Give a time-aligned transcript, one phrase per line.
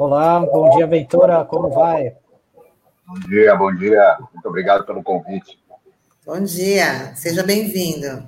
[0.00, 2.16] Olá, bom dia, Ventura, como vai?
[3.06, 4.18] Bom dia, bom dia.
[4.32, 5.58] Muito obrigado pelo convite.
[6.24, 8.24] Bom dia, seja bem-vindo.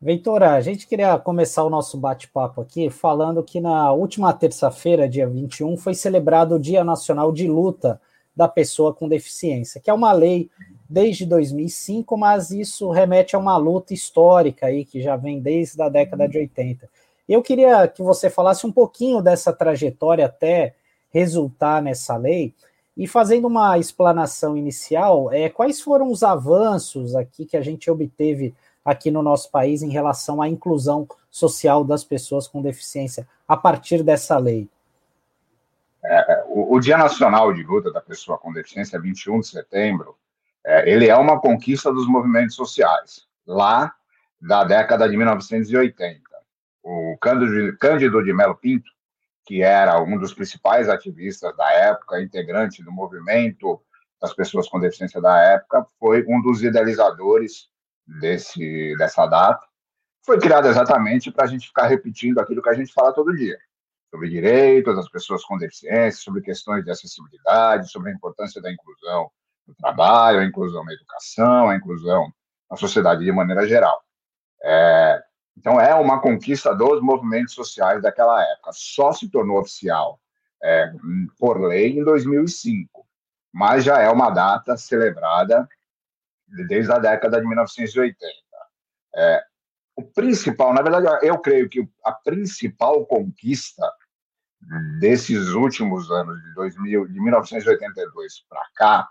[0.00, 5.26] Ventura, a gente queria começar o nosso bate-papo aqui falando que na última terça-feira, dia
[5.26, 8.00] 21, foi celebrado o Dia Nacional de Luta
[8.34, 10.48] da Pessoa com Deficiência, que é uma lei
[10.88, 15.88] desde 2005, mas isso remete a uma luta histórica aí que já vem desde a
[15.88, 16.88] década de 80.
[17.28, 20.74] Eu queria que você falasse um pouquinho dessa trajetória até
[21.12, 22.54] resultar nessa lei
[22.96, 28.54] e fazendo uma explanação inicial, é, quais foram os avanços aqui que a gente obteve
[28.84, 34.02] aqui no nosso país em relação à inclusão social das pessoas com deficiência a partir
[34.02, 34.68] dessa lei?
[36.02, 40.16] É, o, o, Dia Nacional de Luta da Pessoa com Deficiência, 21 de setembro,
[40.64, 43.92] é, ele é uma conquista dos movimentos sociais, lá
[44.40, 46.25] da década de 1980
[46.86, 48.88] o Cândido, Cândido de Melo Pinto,
[49.44, 53.82] que era um dos principais ativistas da época, integrante do movimento
[54.20, 57.68] das pessoas com deficiência da época, foi um dos idealizadores
[58.06, 59.66] desse, dessa data.
[60.24, 63.58] Foi criado exatamente para a gente ficar repetindo aquilo que a gente fala todo dia,
[64.08, 69.28] sobre direitos das pessoas com deficiência, sobre questões de acessibilidade, sobre a importância da inclusão
[69.66, 72.32] no trabalho, a inclusão na educação, a inclusão
[72.70, 74.00] na sociedade de maneira geral.
[74.62, 75.25] É,
[75.56, 78.70] então, é uma conquista dos movimentos sociais daquela época.
[78.74, 80.20] Só se tornou oficial
[80.62, 80.92] é,
[81.38, 83.06] por lei em 2005,
[83.52, 85.66] mas já é uma data celebrada
[86.68, 88.16] desde a década de 1980.
[89.16, 89.42] É,
[89.96, 93.90] o principal, na verdade, eu creio que a principal conquista
[95.00, 99.08] desses últimos anos, de, 2000, de 1982 para cá,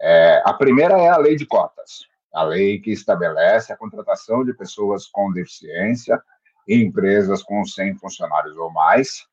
[0.00, 4.54] é, a primeira é a lei de cotas a lei que estabelece a contratação de
[4.54, 6.20] pessoas com deficiência
[6.68, 9.26] em empresas com 100 funcionários ou mais,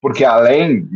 [0.00, 0.86] porque além,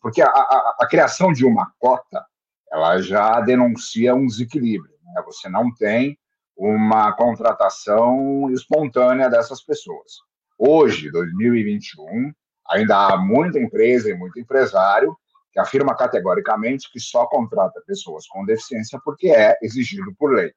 [0.00, 2.24] porque a, a, a criação de uma cota,
[2.72, 4.94] ela já denuncia um desequilíbrio.
[5.04, 5.22] Né?
[5.26, 6.18] Você não tem
[6.56, 10.12] uma contratação espontânea dessas pessoas.
[10.58, 12.32] Hoje, 2021,
[12.68, 15.16] ainda há muita empresa e muito empresário
[15.52, 20.52] que afirma categoricamente que só contrata pessoas com deficiência porque é exigido por lei.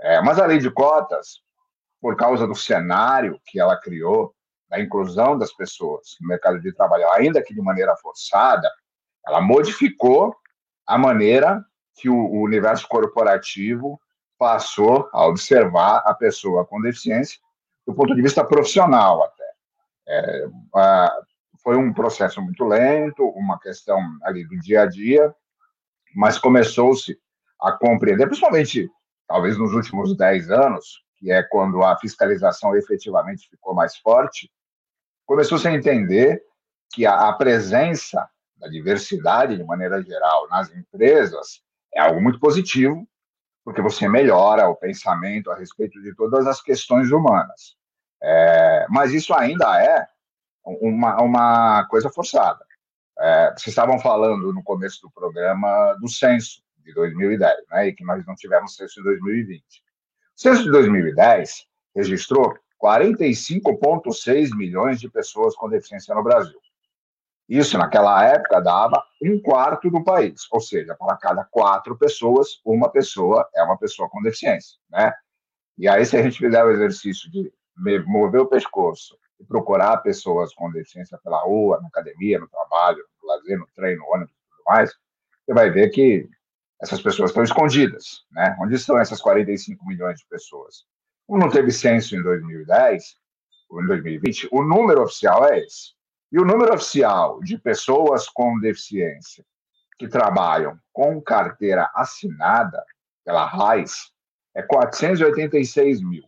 [0.00, 1.40] É, mas a lei de cotas,
[2.00, 4.34] por causa do cenário que ela criou,
[4.68, 8.70] da inclusão das pessoas no mercado de trabalho, ainda que de maneira forçada,
[9.26, 10.34] ela modificou
[10.86, 11.62] a maneira
[11.96, 14.00] que o, universo corporativo
[14.38, 17.38] passou a observar a pessoa com deficiência
[17.86, 19.50] do ponto de vista profissional até.
[20.08, 20.46] É,
[20.76, 21.12] a,
[21.62, 25.34] foi um processo muito lento, uma questão ali do dia a dia,
[26.14, 27.18] mas começou-se
[27.60, 28.90] a compreender, principalmente
[29.30, 34.50] talvez nos últimos 10 anos, que é quando a fiscalização efetivamente ficou mais forte,
[35.24, 36.42] começou-se a entender
[36.92, 41.62] que a, presença da diversidade, de maneira geral, nas empresas
[41.94, 43.06] é algo muito positivo,
[43.64, 47.76] porque você melhora o pensamento a respeito de todas as questões humanas.
[48.20, 50.08] É, mas isso ainda é
[50.64, 52.64] uma, uma coisa forçada.
[53.16, 58.04] É, vocês estavam falando no começo do programa do censo de 2010, né, e que
[58.04, 59.62] nós não tivemos censo de 2020.
[59.62, 59.64] O
[60.36, 66.58] censo de 2010 registrou 45,6 milhões de pessoas com deficiência no Brasil.
[67.48, 72.88] Isso, naquela época, dava um quarto do país, ou seja, para cada quatro pessoas, uma
[72.88, 75.12] pessoa é uma pessoa com deficiência, né?
[75.76, 77.52] E aí, se a gente fizer o exercício de
[78.06, 83.28] mover o pescoço e procurar pessoas com deficiência pela rua, na academia, no trabalho, no
[83.28, 84.94] lazer, no trem, no ônibus e tudo mais,
[85.44, 86.28] você vai ver que
[86.80, 88.56] essas pessoas estão escondidas, né?
[88.60, 90.84] Onde estão essas 45 milhões de pessoas?
[91.26, 93.16] Como não teve censo em 2010,
[93.68, 95.94] ou em 2020, o número oficial é esse.
[96.32, 99.44] E o número oficial de pessoas com deficiência
[99.98, 102.82] que trabalham com carteira assinada
[103.24, 104.10] pela RAIS
[104.54, 106.24] é 486 mil.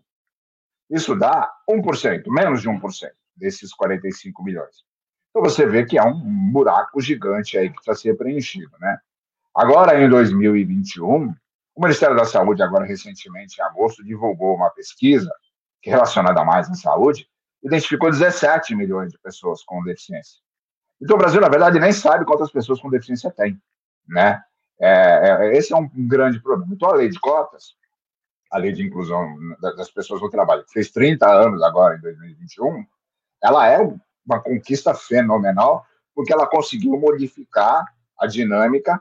[0.90, 4.84] Isso dá 1%, menos de 1% desses 45 milhões.
[5.30, 8.98] Então você vê que é um buraco gigante aí que está sendo preenchido, né?
[9.54, 11.34] Agora, em 2021,
[11.74, 15.30] o Ministério da Saúde, agora recentemente, em agosto, divulgou uma pesquisa
[15.82, 17.28] que é relacionada mais à saúde,
[17.62, 20.40] identificou 17 milhões de pessoas com deficiência.
[21.00, 23.60] Então, o Brasil, na verdade, nem sabe quantas pessoas com deficiência tem,
[24.06, 24.40] né?
[24.80, 26.72] É, é, esse é um grande problema.
[26.72, 27.74] Então, a lei de cotas,
[28.50, 29.26] a lei de inclusão
[29.60, 32.84] das pessoas no trabalho, que fez 30 anos agora, em 2021,
[33.42, 33.78] ela é
[34.24, 35.84] uma conquista fenomenal,
[36.14, 37.84] porque ela conseguiu modificar
[38.18, 39.00] a dinâmica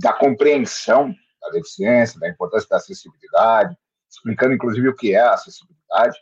[0.00, 3.76] da compreensão da deficiência, da importância da acessibilidade,
[4.10, 6.18] explicando inclusive o que é a acessibilidade.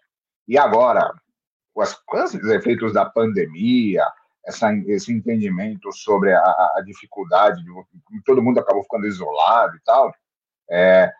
[0.46, 1.12] E agora,
[1.74, 4.04] com, as, com os efeitos da pandemia,
[4.46, 10.14] essa, esse entendimento sobre a, a dificuldade, de, todo mundo acabou ficando isolado e tal,
[10.70, 11.12] é,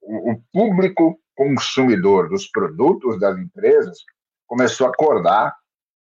[0.00, 3.98] o, o público consumidor dos produtos das empresas
[4.46, 5.54] começou a acordar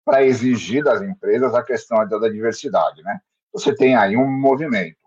[0.04, 3.20] para exigir das empresas a questão da diversidade, né?
[3.52, 4.99] Você tem aí um movimento.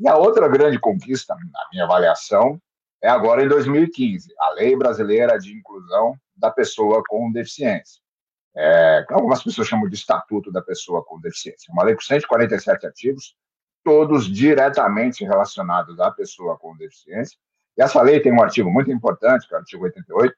[0.00, 2.60] E a outra grande conquista, na minha avaliação,
[3.02, 8.00] é agora em 2015, a Lei Brasileira de Inclusão da Pessoa com Deficiência.
[8.56, 11.70] É, algumas pessoas chamam de Estatuto da Pessoa com Deficiência.
[11.72, 13.36] Uma lei com 147 artigos,
[13.84, 17.38] todos diretamente relacionados à pessoa com deficiência.
[17.76, 20.34] E essa lei tem um artigo muito importante, que é o artigo 88,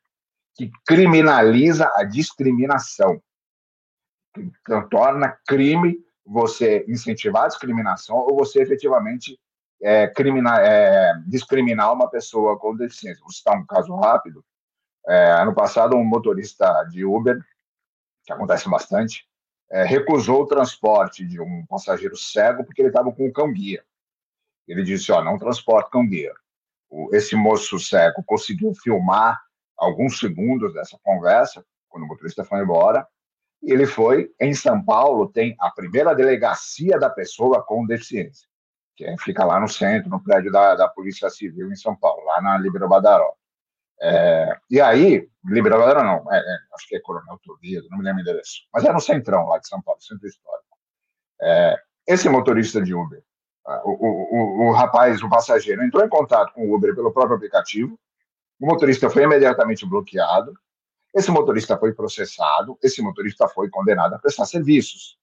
[0.55, 3.23] que criminaliza a discriminação.
[4.37, 9.39] Então, torna crime você incentivar a discriminação ou você efetivamente
[9.83, 13.21] é, é, discriminar uma pessoa com deficiência.
[13.23, 14.45] Vou citar um caso rápido.
[15.07, 17.45] É, ano passado, um motorista de Uber,
[18.25, 19.27] que acontece bastante,
[19.71, 23.85] é, recusou o transporte de um passageiro cego porque ele estava com o cão-guia.
[24.69, 26.33] Ele disse, ó, não transporte cão-guia.
[27.13, 29.41] Esse moço cego conseguiu filmar
[29.77, 33.07] alguns segundos dessa conversa, quando o motorista foi embora,
[33.63, 38.49] e ele foi, em São Paulo, tem a primeira delegacia da pessoa com deficiência,
[38.97, 42.41] que fica lá no centro, no prédio da, da Polícia Civil em São Paulo, lá
[42.41, 43.35] na Libero Badaró.
[44.01, 48.19] É, e aí, Liberadora não, é, é, acho que é Coronel Toledo, não me lembro
[48.19, 50.77] o endereço, mas é no centrão lá de São Paulo, centro histórico.
[51.41, 51.77] É,
[52.09, 53.23] esse motorista de Uber,
[53.85, 57.37] o, o, o, o, rapaz, o passageiro, entrou em contato com o Uber pelo próprio
[57.37, 57.99] aplicativo,
[58.61, 60.53] o motorista foi imediatamente bloqueado,
[61.15, 65.17] esse motorista foi processado, esse motorista foi condenado a prestar serviços.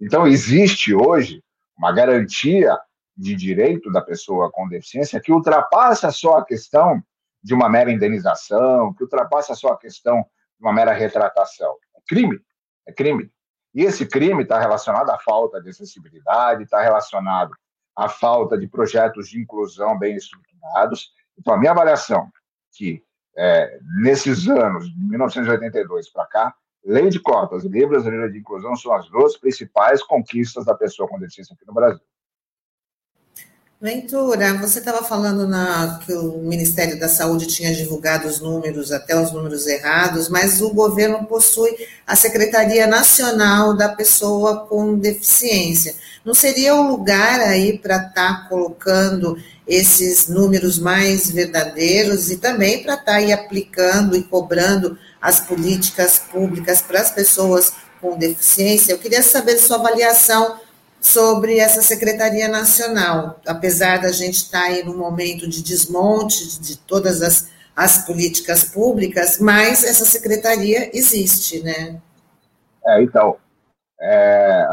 [0.00, 1.42] Então, existe hoje
[1.76, 2.78] uma garantia
[3.16, 7.02] de direito da pessoa com deficiência que ultrapassa só a questão
[7.42, 11.76] de uma mera indenização, que ultrapassa só a questão de uma mera retratação.
[11.96, 12.40] É crime,
[12.86, 13.30] é crime.
[13.74, 17.54] E esse crime está relacionado à falta de acessibilidade, está relacionado
[17.96, 21.12] à falta de projetos de inclusão bem estruturados.
[21.38, 22.30] Então, a minha avaliação
[22.72, 23.04] que
[23.36, 26.54] é, nesses anos, de 1982 para cá,
[26.84, 31.18] lei de cotas e lei de inclusão são as duas principais conquistas da pessoa com
[31.18, 32.04] deficiência aqui no Brasil.
[33.82, 39.20] Ventura, você estava falando na, que o Ministério da Saúde tinha divulgado os números, até
[39.20, 41.74] os números errados, mas o governo possui
[42.06, 45.96] a Secretaria Nacional da Pessoa com Deficiência.
[46.24, 49.36] Não seria o lugar aí para estar tá colocando
[49.66, 56.20] esses números mais verdadeiros e também para estar tá aí aplicando e cobrando as políticas
[56.20, 58.92] públicas para as pessoas com deficiência?
[58.92, 60.60] Eu queria saber sua avaliação
[61.02, 63.40] sobre essa Secretaria Nacional.
[63.46, 69.40] Apesar da gente estar aí num momento de desmonte de todas as, as políticas públicas,
[69.40, 72.00] mas essa secretaria existe, né?
[72.86, 73.36] É, então,
[74.00, 74.66] é,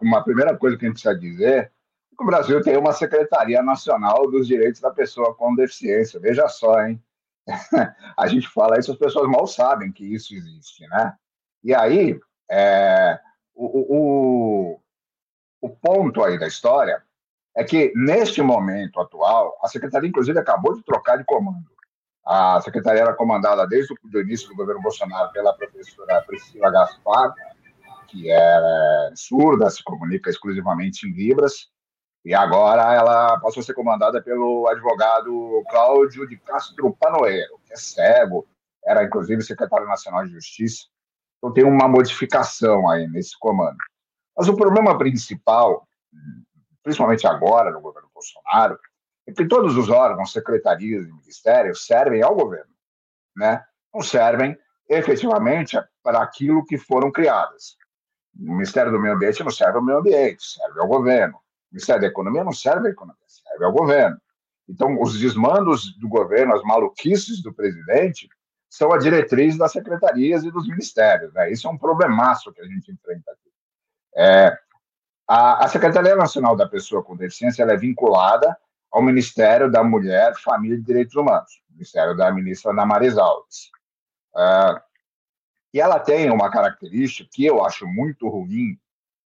[0.00, 1.70] uma primeira coisa que a gente precisa dizer
[2.12, 6.20] é que o Brasil tem uma Secretaria Nacional dos Direitos da Pessoa com Deficiência.
[6.20, 7.02] Veja só, hein?
[8.16, 11.14] a gente fala isso, as pessoas mal sabem que isso existe, né?
[11.64, 12.18] E aí,
[12.50, 13.18] é,
[13.54, 14.79] o, o,
[15.60, 17.02] o ponto aí da história
[17.56, 21.70] é que, neste momento atual, a secretaria, inclusive, acabou de trocar de comando.
[22.24, 27.34] A secretaria era comandada desde o início do governo Bolsonaro pela professora Priscila Gaspar,
[28.06, 31.68] que é surda, se comunica exclusivamente em Libras,
[32.24, 37.76] e agora ela passou a ser comandada pelo advogado Cláudio de Castro Panoeiro, que é
[37.76, 38.46] cego,
[38.84, 40.84] era inclusive secretário nacional de Justiça.
[41.38, 43.78] Então tem uma modificação aí nesse comando.
[44.40, 45.86] Mas o problema principal,
[46.82, 48.78] principalmente agora no governo Bolsonaro,
[49.26, 52.72] é que todos os órgãos, secretarias e ministérios servem ao governo,
[53.36, 53.62] né?
[53.92, 54.56] Não servem
[54.88, 57.76] efetivamente para aquilo que foram criadas.
[58.34, 61.36] O Ministério do Meio Ambiente não serve ao meio ambiente, serve ao governo.
[61.36, 64.16] O Ministério da Economia não serve à economia, serve ao governo.
[64.66, 68.26] Então, os desmandos do governo, as maluquices do presidente,
[68.70, 71.30] são a diretriz das secretarias e dos ministérios.
[71.34, 71.52] Né?
[71.52, 73.49] Isso é um problemaço que a gente enfrenta aqui.
[74.16, 74.56] É,
[75.28, 78.56] a, a, Secretaria Nacional da Pessoa com Deficiência é vinculada
[78.90, 83.70] ao Ministério da Mulher, Família e Direitos Humanos, Ministério da ministra Damares Alves.
[84.36, 84.82] É,
[85.72, 88.76] e ela tem uma característica que eu acho muito ruim,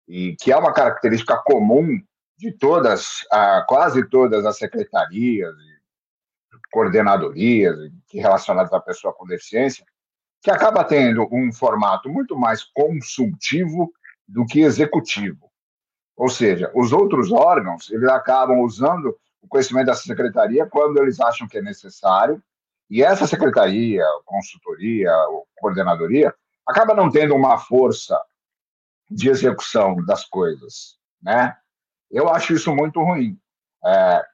[0.07, 1.97] e que é uma característica comum
[2.37, 3.25] de todas,
[3.67, 5.53] quase todas as secretarias
[6.73, 7.77] coordenadorias
[8.11, 9.85] relacionadas à pessoa com deficiência,
[10.41, 13.93] que acaba tendo um formato muito mais consultivo
[14.33, 15.51] do que executivo.
[16.17, 21.47] Ou seja, os outros órgãos, eles acabam usando o conhecimento dessa secretaria quando eles acham
[21.47, 22.41] que é necessário,
[22.89, 25.11] e essa secretaria, consultoria,
[25.57, 26.33] coordenadoria,
[26.67, 28.19] acaba não tendo uma força
[29.09, 31.55] de execução das coisas, né?
[32.09, 33.37] Eu acho isso muito ruim.
[33.85, 34.25] É,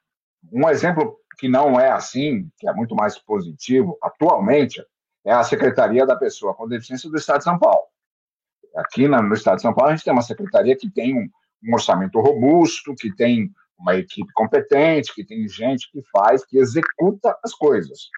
[0.51, 4.83] um exemplo que não é assim, que é muito mais positivo, atualmente,
[5.25, 7.85] é a Secretaria da Pessoa com Deficiência do Estado de São Paulo.
[8.79, 11.29] Aqui no Estado de São Paulo, a gente tem uma secretaria que tem um,
[11.63, 17.37] um orçamento robusto, que tem uma equipe competente, que tem gente que faz, que executa
[17.43, 18.09] as coisas.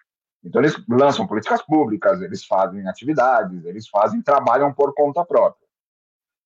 [0.44, 5.66] Então, eles lançam políticas públicas, eles fazem atividades, eles fazem, trabalham por conta própria.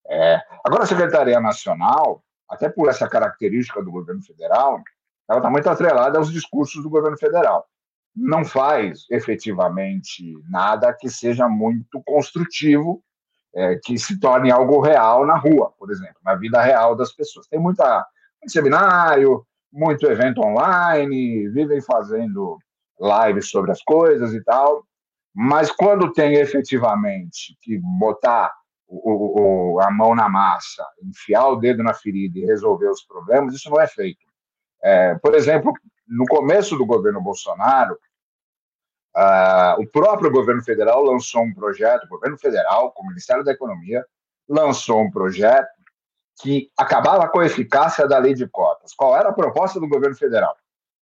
[0.07, 4.81] É, agora, a Secretaria Nacional, até por essa característica do governo federal,
[5.29, 7.67] ela está muito atrelada aos discursos do governo federal.
[8.15, 13.03] Não faz efetivamente nada que seja muito construtivo,
[13.57, 17.47] é, que se torne algo real na rua, por exemplo, na vida real das pessoas.
[17.47, 18.05] Tem muita,
[18.39, 22.59] muito seminário, muito evento online, vivem fazendo
[23.01, 24.83] lives sobre as coisas e tal,
[25.33, 28.53] mas quando tem efetivamente que botar
[28.87, 33.55] o, o, a mão na massa, enfiar o dedo na ferida e resolver os problemas,
[33.55, 34.25] isso não é feito.
[34.83, 35.73] É, por exemplo,
[36.07, 37.97] no começo do governo Bolsonaro,
[39.17, 43.51] uh, o próprio governo federal lançou um projeto, o governo federal, com o Ministério da
[43.51, 44.05] Economia,
[44.47, 45.67] lançou um projeto
[46.39, 48.93] que acabava com a eficácia da lei de cotas.
[48.93, 50.55] Qual era a proposta do governo federal?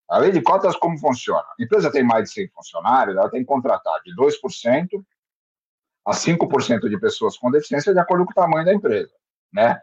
[0.09, 1.45] A lei de cotas, como funciona?
[1.57, 5.01] A empresa tem mais de 100 funcionários, ela tem que contratar de 2%
[6.05, 9.13] a 5% de pessoas com deficiência de acordo com o tamanho da empresa.
[9.53, 9.81] Né?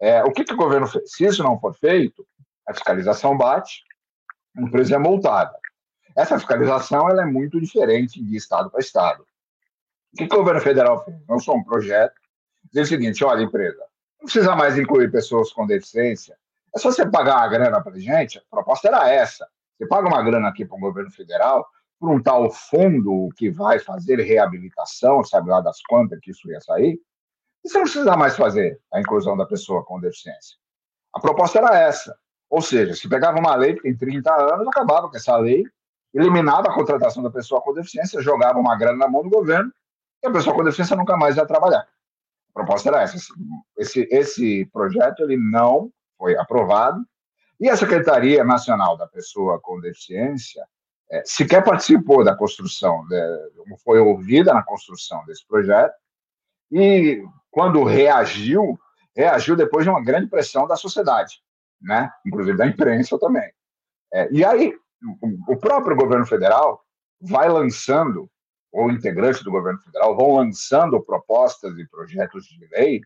[0.00, 1.12] É, o que, que o governo fez?
[1.12, 2.26] Se isso não for feito,
[2.66, 3.84] a fiscalização bate,
[4.56, 5.56] a empresa é multada.
[6.18, 9.24] Essa fiscalização ela é muito diferente de estado para estado.
[10.12, 11.16] O que, o governo federal fez?
[11.28, 12.14] Lançou um projeto,
[12.72, 13.78] diz o seguinte: olha, empresa,
[14.18, 16.36] não precisa mais incluir pessoas com deficiência,
[16.74, 18.36] é só você pagar a grana para a gente.
[18.36, 19.48] A proposta era essa.
[19.76, 21.64] Você paga uma grana aqui para o governo federal,
[22.00, 26.60] por um tal fundo que vai fazer reabilitação, sabe lá das quantas que isso ia
[26.60, 27.00] sair,
[27.64, 30.56] e você não precisa mais fazer a inclusão da pessoa com deficiência.
[31.14, 32.18] A proposta era essa.
[32.50, 35.64] Ou seja, se pegava uma lei que tem 30 anos, acabava com essa lei,
[36.14, 39.72] eliminava a contratação da pessoa com deficiência, jogava uma grana na mão do governo,
[40.22, 41.86] e a pessoa com deficiência nunca mais ia trabalhar.
[42.50, 43.16] A proposta era essa.
[43.76, 47.04] Esse, esse projeto ele não foi aprovado,
[47.60, 50.64] e a Secretaria Nacional da Pessoa com Deficiência
[51.10, 53.04] é, sequer participou da construção,
[53.66, 55.94] não foi ouvida na construção desse projeto,
[56.70, 58.78] e quando reagiu,
[59.16, 61.42] reagiu depois de uma grande pressão da sociedade,
[61.80, 62.12] né?
[62.26, 63.50] inclusive da imprensa também.
[64.12, 64.74] É, e aí,
[65.46, 66.84] o próprio governo federal
[67.20, 68.30] vai lançando,
[68.72, 73.00] ou integrantes do governo federal vão lançando propostas e projetos de lei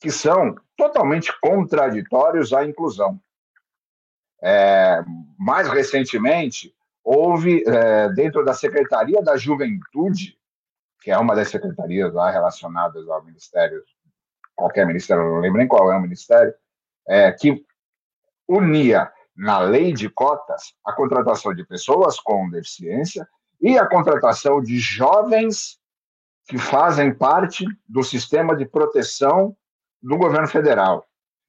[0.00, 3.20] que são totalmente contraditórios à inclusão.
[4.42, 5.04] É,
[5.38, 10.36] mais recentemente, houve, é, dentro da Secretaria da Juventude,
[11.00, 13.84] que é uma das secretarias lá relacionadas ao Ministério,
[14.56, 16.52] qualquer ministério, não lembro nem qual é o ministério,
[17.06, 17.64] é, que
[18.48, 23.28] unia na lei de cotas a contratação de pessoas com deficiência
[23.60, 25.80] e a contratação de jovens
[26.46, 29.56] que fazem parte do sistema de proteção
[30.00, 31.04] do governo federal.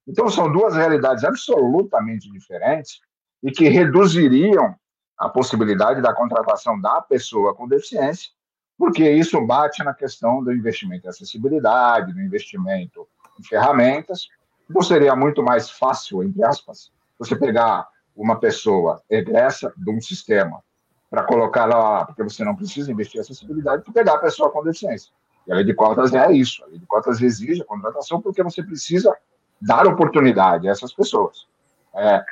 [0.08, 2.98] Então, são duas realidades absolutamente diferentes
[3.40, 4.74] e que reduziriam
[5.16, 8.28] a possibilidade da contratação da pessoa com deficiência,
[8.76, 13.06] porque isso bate na questão do investimento em acessibilidade, do investimento
[13.38, 14.26] em ferramentas.
[14.68, 20.62] Então, seria muito mais fácil, entre aspas, você pegar uma pessoa egressa de um sistema
[21.10, 24.62] para colocar lá, porque você não precisa investir em acessibilidade, para pegar a pessoa com
[24.62, 25.12] deficiência.
[25.46, 26.64] E a lei de cotas é isso.
[26.64, 29.14] A lei de cotas exige a contratação porque você precisa
[29.60, 31.46] dar oportunidade a essas pessoas.
[31.94, 32.24] É.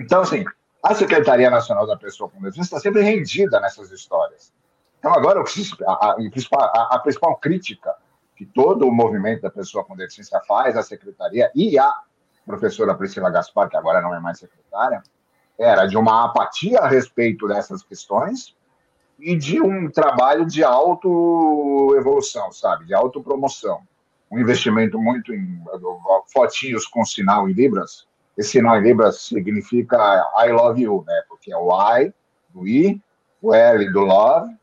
[0.00, 0.44] Então, assim,
[0.82, 4.52] a Secretaria Nacional da Pessoa com Deficiência está sempre rendida nessas histórias.
[4.98, 5.42] Então, agora,
[5.86, 7.94] a, a, a, principal crítica
[8.36, 11.92] que todo o movimento da pessoa com deficiência faz à Secretaria e à
[12.46, 15.02] professora Priscila Gaspar, que agora não é mais secretária,
[15.58, 18.56] era de uma apatia a respeito dessas questões
[19.18, 22.86] e de um trabalho de autoevolução, sabe?
[22.86, 23.82] De autopromoção.
[24.30, 25.62] Um investimento muito em
[26.32, 28.06] fotinhos com sinal em Libras,
[28.36, 29.96] esse sinal em Libras significa
[30.36, 31.22] I love you, né?
[31.28, 32.12] Porque é o I
[32.50, 33.00] do I,
[33.40, 34.54] o L do love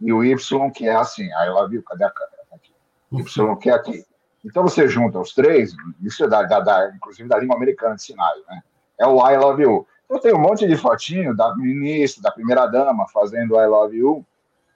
[0.00, 1.82] e o Y que é assim, I love you.
[1.84, 2.42] Cadê a câmera?
[2.50, 2.72] Tá aqui.
[3.12, 4.04] Y que é aqui.
[4.44, 8.02] Então você junta os três, isso é da, da, da, inclusive da língua americana de
[8.02, 8.62] sinais, né?
[8.98, 9.86] É o I love you.
[10.04, 14.26] Então tem um monte de fotinho da ministra, da primeira dama fazendo I love you,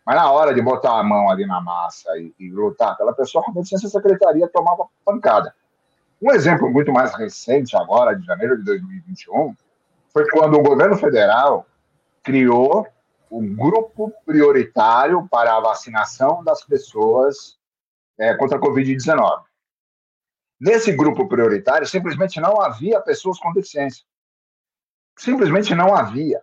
[0.04, 3.44] mas na hora de botar a mão ali na massa e, e lutar pela pessoa,
[3.46, 5.52] a licença secretaria tomava pancada.
[6.22, 9.54] Um exemplo muito mais recente, agora, de janeiro de 2021,
[10.12, 11.66] foi quando o governo federal
[12.22, 12.86] criou
[13.30, 17.58] um grupo prioritário para a vacinação das pessoas
[18.18, 19.42] é, contra a Covid-19.
[20.58, 24.04] Nesse grupo prioritário, simplesmente não havia pessoas com deficiência.
[25.18, 26.42] Simplesmente não havia.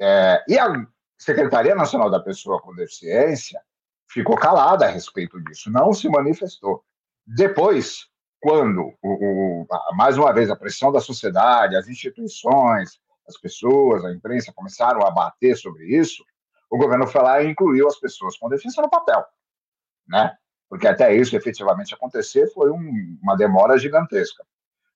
[0.00, 0.86] É, e a
[1.18, 3.60] Secretaria Nacional da Pessoa com Deficiência
[4.08, 6.82] ficou calada a respeito disso, não se manifestou.
[7.26, 8.08] Depois,
[8.40, 14.12] quando, o, o, mais uma vez, a pressão da sociedade, as instituições, as pessoas, a
[14.12, 16.24] imprensa começaram a bater sobre isso,
[16.70, 19.24] o governo foi lá e incluiu as pessoas com deficiência no papel,
[20.06, 20.36] né?
[20.68, 24.44] Porque até isso efetivamente acontecer foi um, uma demora gigantesca.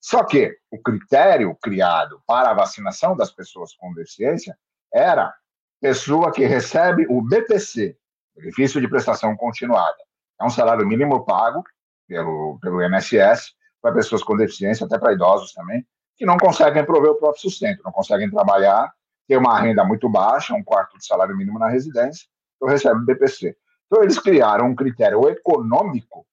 [0.01, 4.59] Só que o critério criado para a vacinação das pessoas com deficiência
[4.93, 5.33] era
[5.81, 7.97] pessoa que recebe o BPC,
[8.37, 9.99] benefício de prestação continuada.
[10.41, 11.63] É um salário mínimo pago
[12.09, 15.87] pelo, pelo INSS para pessoas com deficiência, até para idosos também,
[16.17, 18.93] que não conseguem prover o próprio sustento, não conseguem trabalhar,
[19.27, 22.27] ter uma renda muito baixa, um quarto de salário mínimo na residência,
[22.57, 23.57] então recebem BPC.
[23.93, 26.27] Então, eles criaram um critério econômico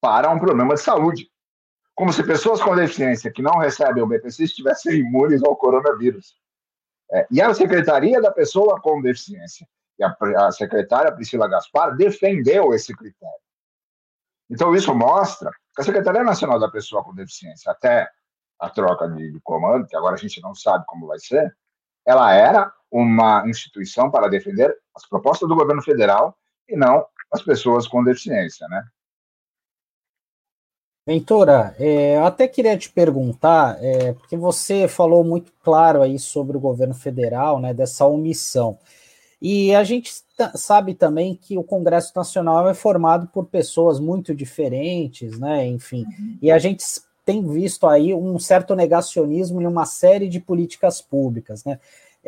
[0.00, 1.28] para um problema de saúde.
[1.92, 6.36] Como se pessoas com deficiência que não recebem o BPC estivessem imunes ao coronavírus.
[7.10, 9.66] É, e a Secretaria da Pessoa com Deficiência
[9.98, 13.34] e a, a secretária Priscila Gaspar defendeu esse critério.
[14.48, 18.08] Então, isso mostra que a Secretaria Nacional da Pessoa com Deficiência, até
[18.56, 21.52] a troca de, de comando, que agora a gente não sabe como vai ser,
[22.06, 26.36] ela era uma instituição para defender as propostas do governo federal
[26.70, 28.82] e não as pessoas com deficiência, né?
[31.06, 36.56] Ventura, é, eu até queria te perguntar, é, porque você falou muito claro aí sobre
[36.56, 38.78] o governo federal, né, dessa omissão.
[39.40, 40.12] E a gente
[40.54, 46.38] sabe também que o Congresso Nacional é formado por pessoas muito diferentes, né, enfim, uhum.
[46.42, 46.84] e a gente
[47.24, 51.78] tem visto aí um certo negacionismo em uma série de políticas públicas, né?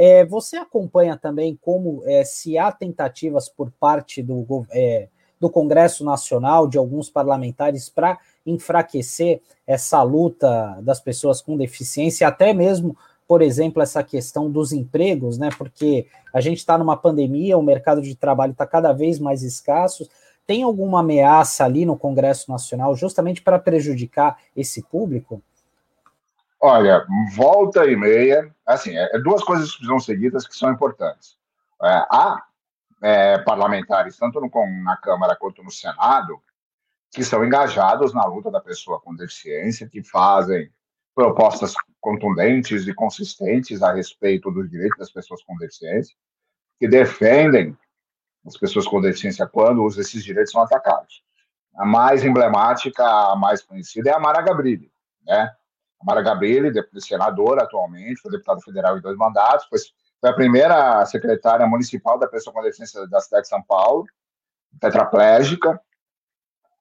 [0.05, 5.07] É, você acompanha também como é, se há tentativas por parte do, é,
[5.39, 12.53] do Congresso Nacional, de alguns parlamentares, para enfraquecer essa luta das pessoas com deficiência, até
[12.53, 12.97] mesmo,
[13.29, 15.51] por exemplo, essa questão dos empregos, né?
[15.57, 20.11] Porque a gente está numa pandemia, o mercado de trabalho está cada vez mais escasso.
[20.45, 25.41] Tem alguma ameaça ali no Congresso Nacional justamente para prejudicar esse público?
[26.65, 31.37] Olha, volta e meia, assim, é, é duas coisas que são seguidas que são importantes.
[31.83, 32.41] É, há
[33.03, 34.49] é, parlamentares, tanto no,
[34.85, 36.41] na Câmara quanto no Senado,
[37.11, 40.73] que são engajados na luta da pessoa com deficiência, que fazem
[41.17, 46.15] propostas contundentes e consistentes a respeito dos direitos das pessoas com deficiência,
[46.79, 47.77] que defendem
[48.47, 51.25] as pessoas com deficiência quando esses direitos são atacados.
[51.75, 54.93] A mais emblemática, a mais conhecida é a Mara Gabrilli,
[55.27, 55.53] né?
[56.05, 59.79] Mara Gabrilli, senadora atualmente, foi deputada federal em dois mandatos, foi,
[60.21, 64.07] foi a primeira secretária municipal da pessoa com deficiência da cidade de São Paulo,
[64.81, 65.81] tetraplégica,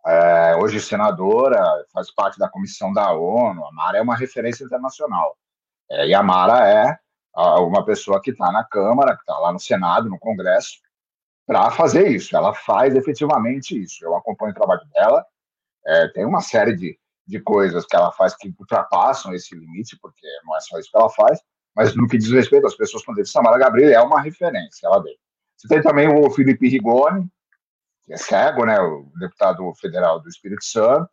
[0.06, 1.62] é, hoje senadora,
[1.94, 3.64] faz parte da comissão da ONU.
[3.66, 5.38] A Mara é uma referência internacional.
[5.90, 6.98] É, e a Mara é
[7.60, 10.80] uma pessoa que está na Câmara, que está lá no Senado, no Congresso,
[11.46, 12.36] para fazer isso.
[12.36, 14.04] Ela faz efetivamente isso.
[14.04, 15.26] Eu acompanho o trabalho dela.
[15.86, 20.28] É, tem uma série de, de coisas que ela faz que ultrapassam esse limite, porque
[20.46, 21.40] não é só isso que ela faz,
[21.76, 25.02] mas no que diz respeito às pessoas com deficiência, Samara Gabriel é uma referência, ela
[25.02, 25.16] vem.
[25.56, 27.30] Você tem também o Felipe Rigoni,
[28.04, 31.10] que é cego, né, o deputado federal do Espírito Santo,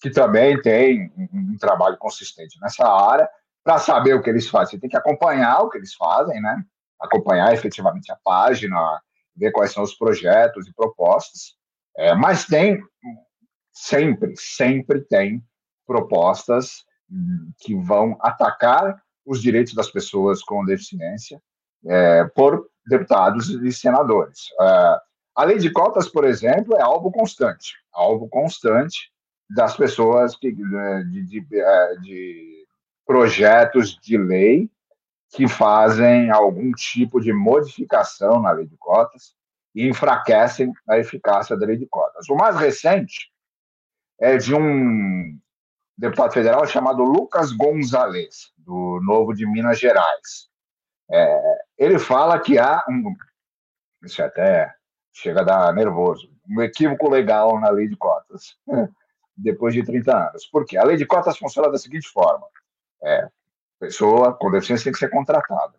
[0.00, 3.28] que também tem um, um trabalho consistente nessa área.
[3.62, 6.62] Para saber o que eles fazem, você tem que acompanhar o que eles fazem, né?
[7.00, 8.78] Acompanhar efetivamente a página,
[9.36, 11.54] ver quais são os projetos e propostas.
[11.96, 12.82] É, mas tem
[13.74, 15.42] sempre, sempre tem
[15.84, 16.84] propostas
[17.58, 21.42] que vão atacar os direitos das pessoas com deficiência
[21.84, 24.46] é, por deputados e senadores.
[24.60, 24.98] É,
[25.36, 29.10] a lei de cotas, por exemplo, é alvo constante, alvo constante
[29.50, 32.66] das pessoas que, de, de, é, de
[33.04, 34.70] projetos de lei
[35.30, 39.34] que fazem algum tipo de modificação na lei de cotas
[39.74, 42.28] e enfraquecem a eficácia da lei de cotas.
[42.28, 43.33] O mais recente
[44.20, 45.38] é de um
[45.96, 50.48] deputado federal chamado Lucas Gonzalez, do Novo de Minas Gerais.
[51.10, 53.14] É, ele fala que há um.
[54.02, 54.72] Isso até
[55.12, 56.30] chega a dar nervoso.
[56.48, 58.56] Um equívoco legal na lei de cotas,
[59.36, 60.46] depois de 30 anos.
[60.46, 60.76] Por quê?
[60.76, 62.46] A lei de cotas funciona da seguinte forma:
[63.02, 63.28] é,
[63.78, 65.74] pessoa com deficiência tem que ser contratada.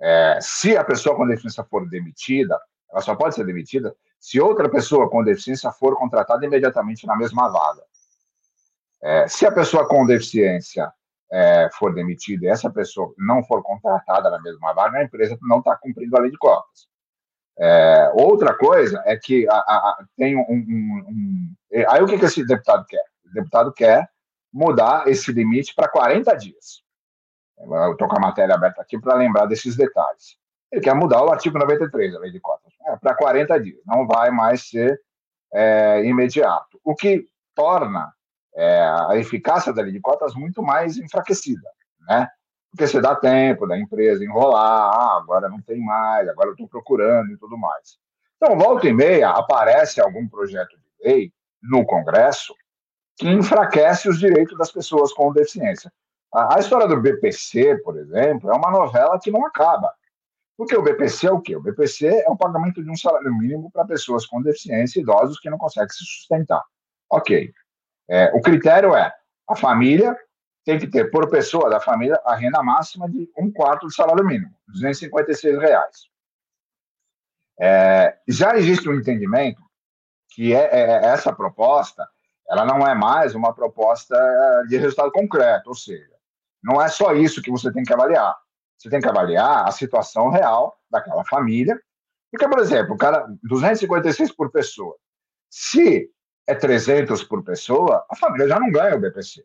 [0.00, 2.60] É, se a pessoa com deficiência for demitida,
[2.90, 7.46] ela só pode ser demitida se outra pessoa com deficiência for contratada imediatamente na mesma
[7.50, 7.82] vaga.
[9.02, 10.90] É, se a pessoa com deficiência
[11.30, 15.58] é, for demitida e essa pessoa não for contratada na mesma vaga, a empresa não
[15.58, 16.88] está cumprindo a lei de cotas.
[17.58, 21.54] É, outra coisa é que a, a, tem um, um, um,
[21.90, 23.04] Aí o que, que esse deputado quer?
[23.26, 24.08] O deputado quer
[24.50, 26.82] mudar esse limite para 40 dias.
[27.58, 30.38] Eu estou com a matéria aberta aqui para lembrar desses detalhes.
[30.72, 34.06] Ele quer mudar o artigo 93 da lei de cotas é, para 40 dias, não
[34.06, 35.00] vai mais ser
[35.52, 38.12] é, imediato, o que torna
[38.54, 41.68] é, a eficácia da lei de cotas muito mais enfraquecida,
[42.08, 42.28] né?
[42.70, 46.66] Porque você dá tempo da empresa enrolar, ah, agora não tem mais, agora eu estou
[46.66, 47.98] procurando e tudo mais.
[48.36, 52.52] Então, volta e meia, aparece algum projeto de lei no Congresso
[53.16, 55.92] que enfraquece os direitos das pessoas com deficiência.
[56.32, 59.92] A, a história do BPC, por exemplo, é uma novela que não acaba.
[60.56, 61.56] Porque o BPC é o quê?
[61.56, 65.50] O BPC é o pagamento de um salário mínimo para pessoas com deficiência, idosos que
[65.50, 66.62] não conseguem se sustentar.
[67.10, 67.52] Ok.
[68.08, 69.12] É, o critério é
[69.48, 70.16] a família
[70.64, 74.24] tem que ter por pessoa da família a renda máxima de um quarto do salário
[74.24, 76.08] mínimo, 256 reais.
[77.60, 79.62] É, já existe um entendimento
[80.30, 82.08] que é, é, é, essa proposta
[82.48, 84.16] ela não é mais uma proposta
[84.68, 86.12] de resultado concreto, ou seja,
[86.62, 88.36] não é só isso que você tem que avaliar.
[88.76, 91.80] Você tem que avaliar a situação real daquela família.
[92.30, 94.96] Porque, por exemplo, o cara, 256 por pessoa.
[95.48, 96.10] Se
[96.46, 99.44] é 300 por pessoa, a família já não ganha o BPC,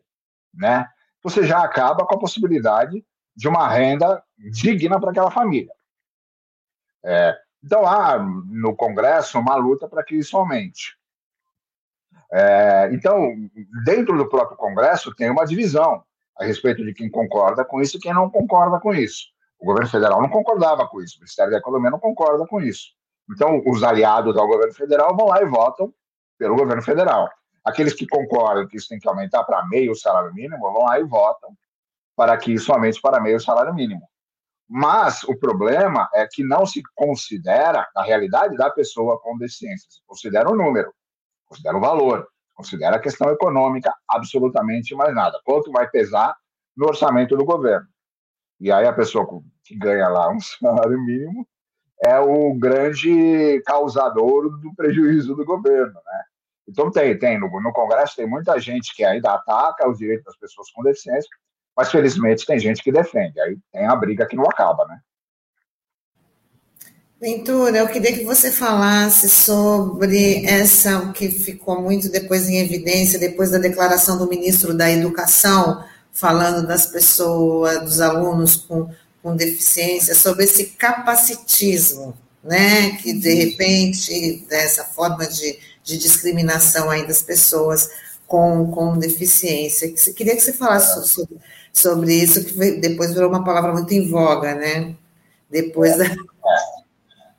[0.52, 0.88] né?
[1.22, 3.04] Você já acaba com a possibilidade
[3.36, 5.72] de uma renda digna para aquela família.
[7.04, 10.98] É, então, há no Congresso uma luta para que isso aumente.
[12.32, 13.34] É, então,
[13.84, 16.04] dentro do próprio Congresso, tem uma divisão
[16.40, 19.26] a respeito de quem concorda com isso e quem não concorda com isso.
[19.58, 22.88] O governo federal não concordava com isso, o Ministério da Economia não concorda com isso.
[23.30, 25.92] Então, os aliados ao governo federal vão lá e votam
[26.38, 27.30] pelo governo federal.
[27.62, 31.04] Aqueles que concordam que isso tem que aumentar para meio salário mínimo vão lá e
[31.04, 31.50] votam
[32.16, 34.02] para que isso aumente para meio salário mínimo.
[34.66, 40.00] Mas o problema é que não se considera a realidade da pessoa com deficiência, se
[40.06, 40.92] considera o número,
[41.46, 42.26] considera o valor,
[42.60, 45.40] considera a questão econômica, absolutamente mais nada.
[45.44, 46.36] Quanto vai pesar
[46.76, 47.86] no orçamento do governo?
[48.60, 49.26] E aí a pessoa
[49.64, 51.46] que ganha lá um salário mínimo
[52.04, 56.24] é o grande causador do prejuízo do governo, né?
[56.68, 60.36] Então tem, tem no, no Congresso tem muita gente que ainda ataca os direitos das
[60.36, 61.28] pessoas com deficiência,
[61.76, 63.40] mas felizmente tem gente que defende.
[63.40, 65.00] Aí tem a briga que não acaba, né?
[67.20, 73.18] Ventura, eu queria que você falasse sobre essa, o que ficou muito depois em evidência,
[73.18, 78.88] depois da declaração do ministro da Educação, falando das pessoas, dos alunos com,
[79.22, 87.06] com deficiência, sobre esse capacitismo, né, que de repente, dessa forma de, de discriminação aí
[87.06, 87.90] das pessoas
[88.26, 89.92] com, com deficiência.
[90.14, 91.36] Queria que você falasse sobre,
[91.70, 94.94] sobre isso, que depois virou uma palavra muito em voga, né?
[95.50, 96.06] Depois da.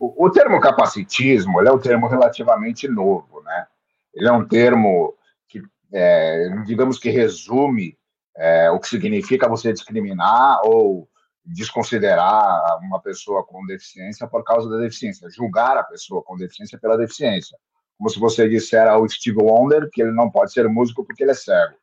[0.03, 3.67] O, termo capacitismo é um termo relativamente novo, né?
[4.13, 5.15] Ele é um termo
[5.47, 5.61] que,
[5.93, 7.97] é, digamos que resume
[8.35, 11.07] é, o que significa você discriminar ou
[11.45, 16.97] desconsiderar uma pessoa com deficiência por causa da deficiência, julgar a pessoa com deficiência pela
[16.97, 17.57] deficiência
[18.01, 21.33] como se você disser ao Steve Wonder que ele não pode ser músico porque ele
[21.33, 21.75] é cego.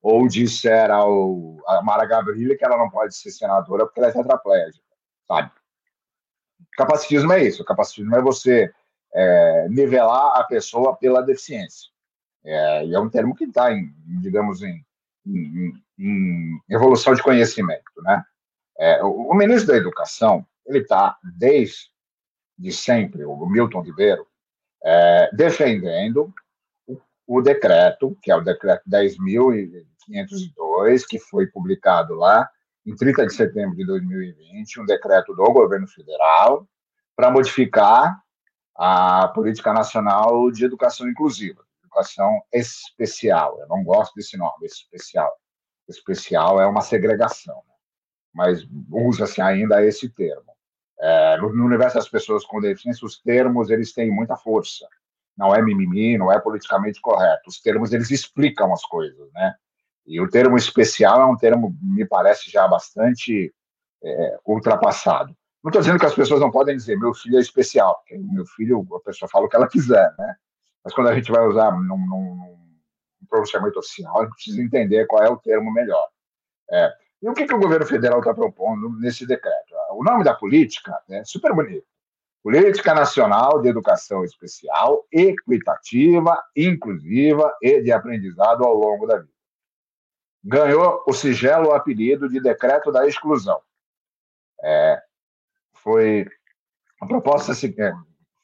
[0.00, 4.12] Ou disser ao, a Mara Gabrilli que ela não pode ser senadora porque ela é
[4.12, 4.86] tetraplégica,
[5.26, 5.50] sabe?
[6.76, 7.64] Capacitismo é isso.
[7.64, 8.72] Capacitismo é você
[9.14, 11.90] é, nivelar a pessoa pela deficiência.
[12.44, 14.84] É, e é um termo que está, em, digamos, em,
[15.26, 18.22] em, em, evolução de conhecimento, né?
[18.78, 21.90] É, o, o, ministro da Educação, ele está desde
[22.58, 24.26] de sempre, o Milton Ribeiro,
[24.84, 26.32] é, defendendo
[26.86, 32.48] o, o, decreto, que é o decreto 10.502, que foi publicado lá
[32.86, 36.66] em 30 de setembro de 2020, um decreto do governo federal
[37.16, 38.22] para modificar
[38.76, 43.58] a política nacional de educação inclusiva, educação especial.
[43.60, 45.32] Eu não gosto desse nome, especial.
[45.88, 47.74] Especial é uma segregação, né?
[48.32, 50.54] mas usa-se ainda esse termo.
[50.98, 54.86] É, no, universo das pessoas com deficiência, os termos eles têm muita força.
[55.36, 57.48] Não é mimimi, não é politicamente correto.
[57.48, 59.54] Os termos eles explicam as coisas, né?
[60.06, 63.52] E o termo especial é um termo, me parece, já bastante
[64.02, 65.36] é, ultrapassado.
[65.62, 68.46] Não estou dizendo que as pessoas não podem dizer meu filho é especial, porque meu
[68.46, 70.36] filho, a pessoa fala o que ela quiser, né?
[70.84, 72.36] Mas quando a gente vai usar num, num,
[73.20, 76.06] num pronunciamento oficial, a gente precisa entender qual é o termo melhor.
[76.70, 79.74] É, e o que, que o governo federal está propondo nesse decreto?
[79.90, 81.86] O nome da política é super bonito.
[82.42, 89.35] Política Nacional de Educação Especial, equitativa, inclusiva e de aprendizado ao longo da vida.
[90.48, 93.60] Ganhou o sigelo apelido de Decreto da Exclusão.
[94.62, 95.02] É,
[95.74, 96.24] foi
[97.00, 97.92] a proposta se é,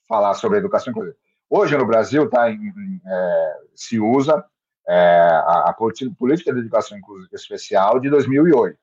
[0.09, 1.17] falar sobre educação inclusiva.
[1.49, 4.45] Hoje no Brasil tá em, é, se usa
[4.89, 6.99] é, a, a, política de educação
[7.33, 8.77] especial de 2008.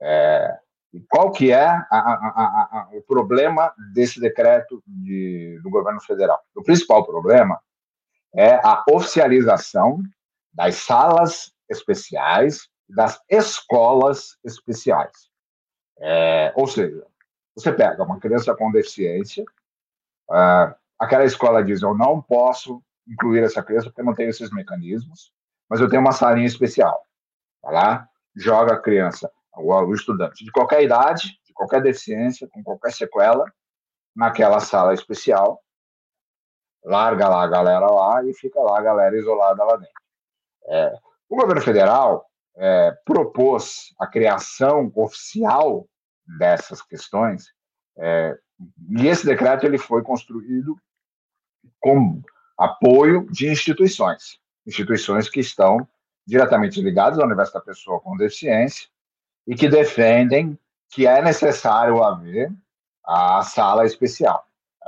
[0.00, 0.58] É,
[0.94, 6.40] e qual que é a, a, o problema desse decreto de, do governo federal?
[6.54, 7.60] O principal problema
[8.34, 10.02] é a oficialização
[10.54, 15.30] das salas especiais, das escolas especiais.
[15.98, 17.06] É, ou seja,
[17.54, 19.44] você pega uma criança com deficiência,
[20.30, 24.50] uh, aquela escola diz: Eu não posso incluir essa criança porque eu não tenho esses
[24.50, 25.32] mecanismos,
[25.68, 27.04] mas eu tenho uma salinha especial.
[27.62, 32.62] Vai lá, joga a criança, o, o estudante de qualquer idade, de qualquer deficiência, com
[32.62, 33.44] qualquer sequela,
[34.16, 35.62] naquela sala especial,
[36.84, 40.00] larga lá a galera lá e fica lá a galera isolada lá dentro.
[40.66, 40.98] É,
[41.30, 45.88] o governo federal é, propôs a criação oficial
[46.38, 47.46] dessas questões
[47.96, 48.36] é,
[48.90, 50.76] e esse decreto ele foi construído
[51.78, 52.20] com
[52.58, 55.86] apoio de instituições, instituições que estão
[56.26, 58.88] diretamente ligadas à Universidade da Pessoa com Deficiência
[59.46, 60.58] e que defendem
[60.90, 62.52] que é necessário haver
[63.04, 64.44] a sala especial.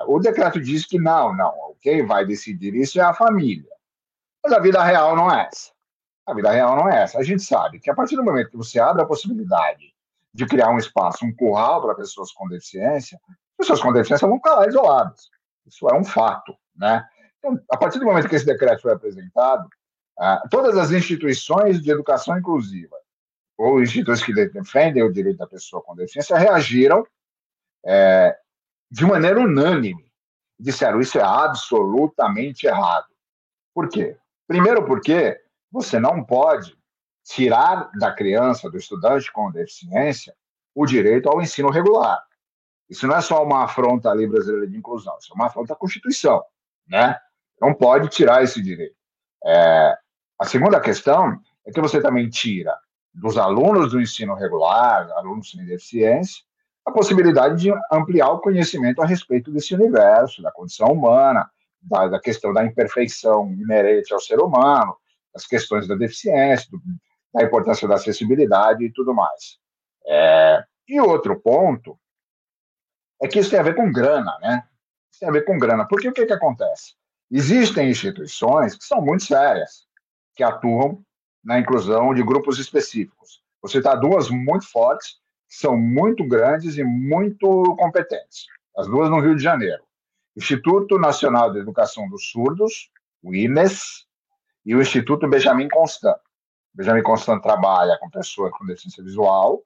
[0.06, 3.70] O decreto diz que não, não, quem vai decidir isso é a família.
[4.42, 5.70] Mas a vida real não é essa.
[6.26, 7.18] A vida real não é essa.
[7.18, 9.92] A gente sabe que a partir do momento que você abre a possibilidade
[10.32, 13.20] de criar um espaço, um curral para pessoas com deficiência,
[13.58, 15.28] pessoas com deficiência vão ficar lá isoladas.
[15.66, 17.04] Isso é um fato, né?
[17.38, 19.68] Então, a partir do momento que esse decreto foi apresentado,
[20.18, 22.96] ah, todas as instituições de educação inclusiva
[23.56, 27.06] ou instituições que defendem o direito da pessoa com deficiência reagiram
[27.84, 28.36] é,
[28.90, 30.10] de maneira unânime.
[30.58, 33.06] Disseram isso é absolutamente errado.
[33.74, 34.16] Por quê?
[34.46, 35.40] Primeiro, porque
[35.72, 36.76] você não pode
[37.24, 40.34] tirar da criança, do estudante com deficiência,
[40.74, 42.22] o direito ao ensino regular.
[42.88, 45.72] Isso não é só uma afronta à lei brasileira de inclusão, isso é uma afronta
[45.72, 46.42] à Constituição,
[46.86, 47.18] né?
[47.60, 48.96] Não pode tirar esse direito.
[49.44, 49.96] É,
[50.38, 52.76] a segunda questão é que você também tira
[53.14, 56.42] dos alunos do ensino regular, alunos sem deficiência,
[56.84, 61.48] a possibilidade de ampliar o conhecimento a respeito desse universo, da condição humana,
[61.80, 64.96] da, da questão da imperfeição inerente ao ser humano,
[65.32, 66.80] das questões da deficiência, do,
[67.32, 69.58] da importância da acessibilidade e tudo mais.
[70.06, 71.98] É, e outro ponto
[73.22, 74.64] é que isso tem a ver com grana, né?
[75.10, 75.86] Isso tem a ver com grana.
[75.86, 76.94] Porque o que, que acontece?
[77.30, 79.86] Existem instituições que são muito sérias,
[80.34, 81.02] que atuam
[81.42, 83.42] na inclusão de grupos específicos.
[83.62, 88.46] Você está duas muito fortes, que são muito grandes e muito competentes.
[88.76, 89.82] As duas no Rio de Janeiro.
[90.36, 92.90] Instituto Nacional de Educação dos Surdos,
[93.22, 94.06] o INES,
[94.64, 96.16] e o Instituto Benjamin Constant.
[96.74, 99.62] Benjamin Constant trabalha com pessoas com deficiência visual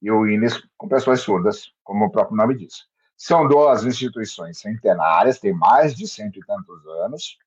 [0.00, 2.86] e o INES com pessoas surdas, como o próprio nome diz.
[3.16, 7.38] São duas instituições centenárias, têm mais de cento e tantos anos,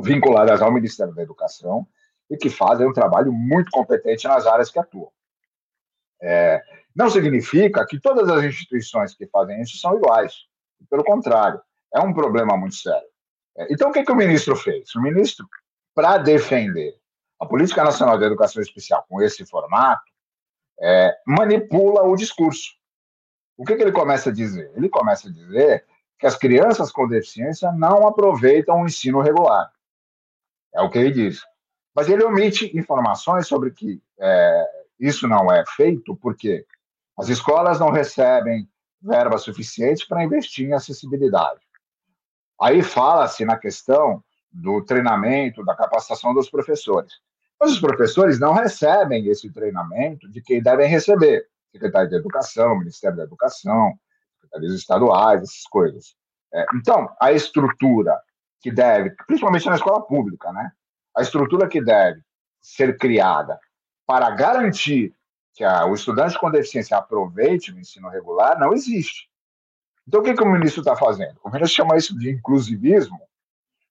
[0.00, 1.86] vinculadas ao Ministério da Educação
[2.30, 5.10] e que fazem um trabalho muito competente nas áreas que atuam.
[6.20, 6.60] É,
[6.94, 10.34] não significa que todas as instituições que fazem isso são iguais.
[10.90, 11.60] Pelo contrário,
[11.94, 13.08] é um problema muito sério.
[13.56, 14.94] É, então, o que, que o ministro fez?
[14.94, 15.46] O ministro,
[15.94, 16.98] para defender
[17.40, 20.02] a Política Nacional de Educação Especial com esse formato,
[20.80, 22.70] é, manipula o discurso.
[23.56, 24.72] O que, que ele começa a dizer?
[24.76, 25.84] Ele começa a dizer
[26.18, 29.72] que as crianças com deficiência não aproveitam o ensino regular.
[30.74, 31.40] É o que ele diz.
[31.94, 34.66] Mas ele omite informações sobre que é,
[34.98, 36.66] isso não é feito porque
[37.16, 38.68] as escolas não recebem
[39.00, 41.60] verba suficiente para investir em acessibilidade.
[42.60, 47.12] Aí fala-se na questão do treinamento, da capacitação dos professores.
[47.60, 51.46] Mas os professores não recebem esse treinamento de quem devem receber.
[51.72, 53.92] Secretário de Educação, Ministério da Educação,
[54.40, 56.16] secretarias estaduais, essas coisas.
[56.52, 58.18] É, então, a estrutura
[58.60, 60.72] que deve, principalmente na escola pública, né?
[61.16, 62.20] A estrutura que deve
[62.60, 63.58] ser criada
[64.06, 65.14] para garantir
[65.54, 69.28] que a, o estudante com deficiência aproveite o ensino regular não existe.
[70.06, 71.38] Então, o que, que o ministro está fazendo?
[71.44, 73.20] O ministro chama isso de inclusivismo,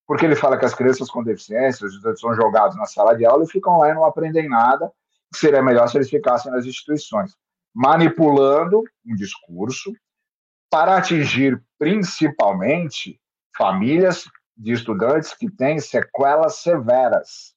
[0.08, 3.50] porque ele fala que as crianças com deficiência, são jogados na sala de aula e
[3.50, 4.90] ficam lá e não aprendem nada,
[5.36, 7.36] seria melhor se eles ficassem nas instituições,
[7.76, 9.94] manipulando um discurso
[10.72, 13.20] para atingir principalmente
[13.56, 14.24] famílias
[14.56, 17.54] de estudantes que têm sequelas severas,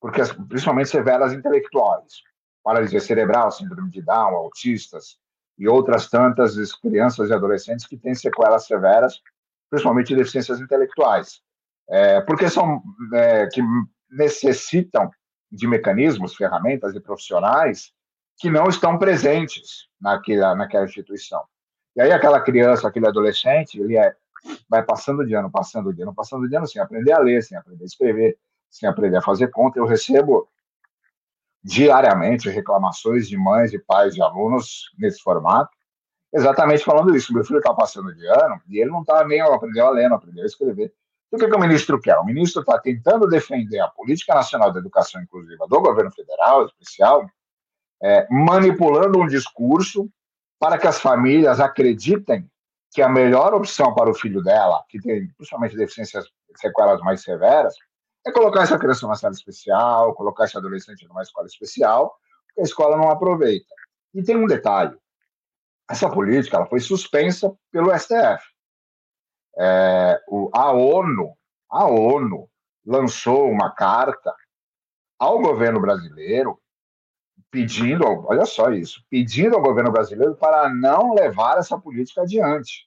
[0.00, 2.22] porque principalmente severas intelectuais,
[2.62, 5.18] paralisia cerebral, síndrome de Down, autistas
[5.58, 9.20] e outras tantas crianças e adolescentes que têm sequelas severas,
[9.68, 11.42] principalmente deficiências intelectuais
[11.88, 12.82] é, porque são
[13.14, 13.62] é, que
[14.10, 15.10] necessitam
[15.50, 17.92] de mecanismos, ferramentas e profissionais
[18.38, 21.42] que não estão presentes naquela, naquela instituição.
[21.96, 24.14] E aí aquela criança, aquele adolescente, ele é,
[24.68, 27.56] vai passando de ano, passando de ano, passando de ano, sem aprender a ler, sem
[27.58, 28.38] aprender a escrever,
[28.70, 29.78] sem aprender a fazer conta.
[29.78, 30.48] Eu recebo
[31.62, 35.70] diariamente reclamações de mães e pais de alunos nesse formato,
[36.32, 37.34] exatamente falando isso.
[37.34, 40.16] Meu filho está passando de ano e ele não está nem aprendeu a ler, não
[40.16, 40.92] aprendeu a escrever.
[41.30, 42.16] O que, que o ministro quer?
[42.18, 47.28] O ministro está tentando defender a Política Nacional da Educação Inclusiva do governo federal, especial,
[48.02, 50.08] é, manipulando um discurso
[50.58, 52.50] para que as famílias acreditem
[52.90, 56.24] que a melhor opção para o filho dela, que tem principalmente deficiências,
[56.56, 57.74] sequelas mais severas,
[58.26, 62.64] é colocar essa criança numa sala especial, colocar esse adolescente numa escola especial, porque a
[62.64, 63.74] escola não aproveita.
[64.14, 64.96] E tem um detalhe:
[65.90, 68.42] essa política ela foi suspensa pelo STF.
[69.58, 71.36] É, o, a ONU,
[71.70, 72.48] a ONU
[72.86, 74.34] lançou uma carta
[75.18, 76.58] ao governo brasileiro
[77.50, 82.86] pedindo, olha só isso, pedindo ao governo brasileiro para não levar essa política adiante.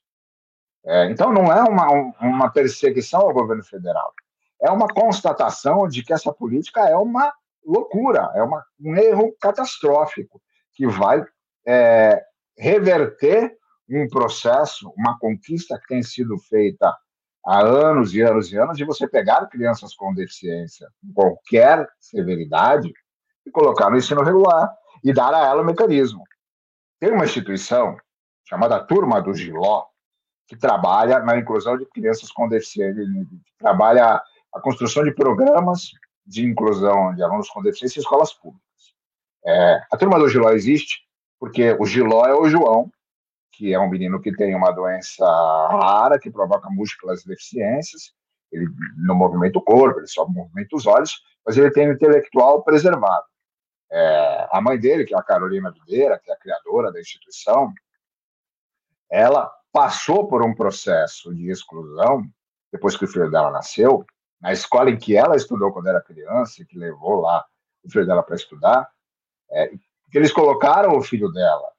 [0.85, 4.13] É, então, não é uma, uma perseguição ao governo federal,
[4.61, 7.33] é uma constatação de que essa política é uma
[7.65, 10.41] loucura, é uma, um erro catastrófico,
[10.73, 11.23] que vai
[11.67, 12.23] é,
[12.57, 13.57] reverter
[13.97, 16.95] um processo, uma conquista que tem sido feita
[17.45, 22.91] há anos e anos e anos, de você pegar crianças com deficiência, qualquer severidade,
[23.45, 24.71] e colocar no ensino regular
[25.03, 26.23] e dar a ela o mecanismo.
[26.99, 27.97] Tem uma instituição
[28.47, 29.85] chamada Turma do Giló,
[30.47, 33.03] que trabalha na inclusão de crianças com deficiência,
[33.57, 34.21] trabalha
[34.53, 35.91] a construção de programas
[36.25, 38.61] de inclusão de alunos com deficiência em escolas públicas.
[39.45, 40.99] É, a Turma do Giló existe
[41.39, 42.91] porque o Giló é o João,
[43.61, 48.11] que é um menino que tem uma doença rara que provoca múltiplas deficiências,
[48.51, 48.65] ele
[48.97, 53.23] não movimenta o corpo, ele só movimenta os olhos, mas ele tem o intelectual preservado.
[53.91, 57.71] É, a mãe dele, que é a Carolina Videira, que é a criadora da instituição,
[59.11, 62.23] ela passou por um processo de exclusão
[62.71, 64.03] depois que o filho dela nasceu,
[64.41, 67.45] na escola em que ela estudou quando era criança, que levou lá
[67.83, 68.89] o filho dela para estudar,
[69.51, 71.70] é, que eles colocaram o filho dela,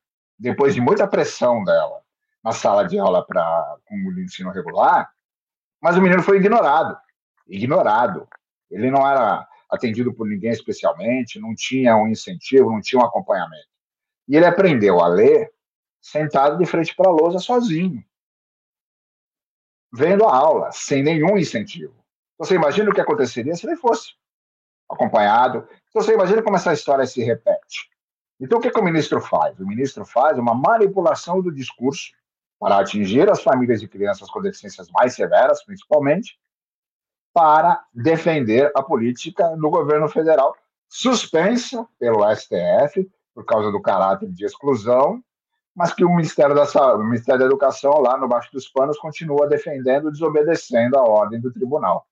[0.42, 2.02] depois de muita pressão dela,
[2.42, 5.08] na sala de aula para com o ensino regular,
[5.80, 6.98] mas o menino foi ignorado,
[7.46, 8.28] ignorado.
[8.68, 13.68] Ele não era atendido por ninguém especialmente, não tinha um incentivo, não tinha um acompanhamento.
[14.28, 15.52] E ele aprendeu a ler
[16.00, 18.04] sentado de frente para a lousa sozinho,
[19.92, 21.94] vendo a aula, sem nenhum incentivo.
[22.36, 24.14] Você imagina o que aconteceria se ele fosse
[24.90, 25.68] acompanhado?
[25.94, 27.91] Você imagina como essa história se repete.
[28.42, 29.56] Então, o que, que o ministro faz?
[29.60, 32.12] O ministro faz uma manipulação do discurso
[32.58, 36.36] para atingir as famílias de crianças com deficiências mais severas, principalmente,
[37.32, 40.56] para defender a política do governo federal,
[40.88, 45.22] suspensa pelo STF por causa do caráter de exclusão,
[45.72, 46.64] mas que o Ministério da,
[46.96, 51.52] o Ministério da Educação, lá no baixo dos panos, continua defendendo, desobedecendo a ordem do
[51.52, 52.08] tribunal.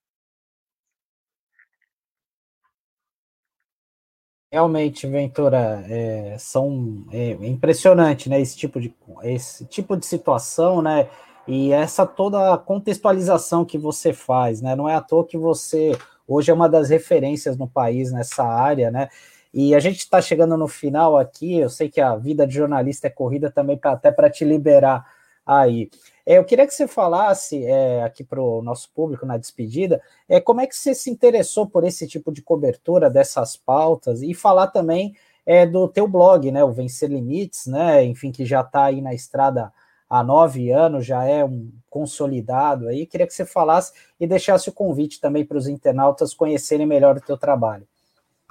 [4.53, 8.41] Realmente, Ventura, é, são é, impressionante, né?
[8.41, 11.09] Esse tipo de esse tipo de situação, né?
[11.47, 14.75] E essa toda a contextualização que você faz, né?
[14.75, 18.91] Não é à toa que você hoje é uma das referências no país nessa área,
[18.91, 19.09] né?
[19.55, 21.59] E a gente está chegando no final aqui.
[21.59, 25.07] Eu sei que a vida de jornalista é corrida também, pra, até para te liberar
[25.47, 25.91] aí.
[26.31, 30.41] É, eu queria que você falasse é, aqui para o nosso público na despedida, é,
[30.41, 34.69] como é que você se interessou por esse tipo de cobertura dessas pautas e falar
[34.69, 39.01] também é, do teu blog, né, o Vencer Limites, né, enfim, que já está aí
[39.01, 39.73] na estrada
[40.09, 43.07] há nove anos, já é um consolidado aí.
[43.07, 47.21] Queria que você falasse e deixasse o convite também para os internautas conhecerem melhor o
[47.21, 47.89] teu trabalho.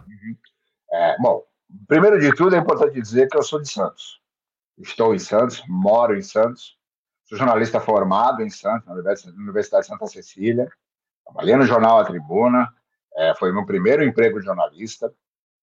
[0.06, 0.36] Uhum.
[0.92, 1.46] É, bom,
[1.88, 4.20] primeiro de tudo é importante dizer que eu sou de Santos.
[4.78, 6.78] Estou em Santos, moro em Santos,
[7.30, 8.94] sou jornalista formado em Santos, na
[9.34, 10.68] Universidade de Santa Cecília,
[11.24, 12.74] trabalhei no jornal A Tribuna,
[13.16, 15.14] é, foi meu primeiro emprego de jornalista,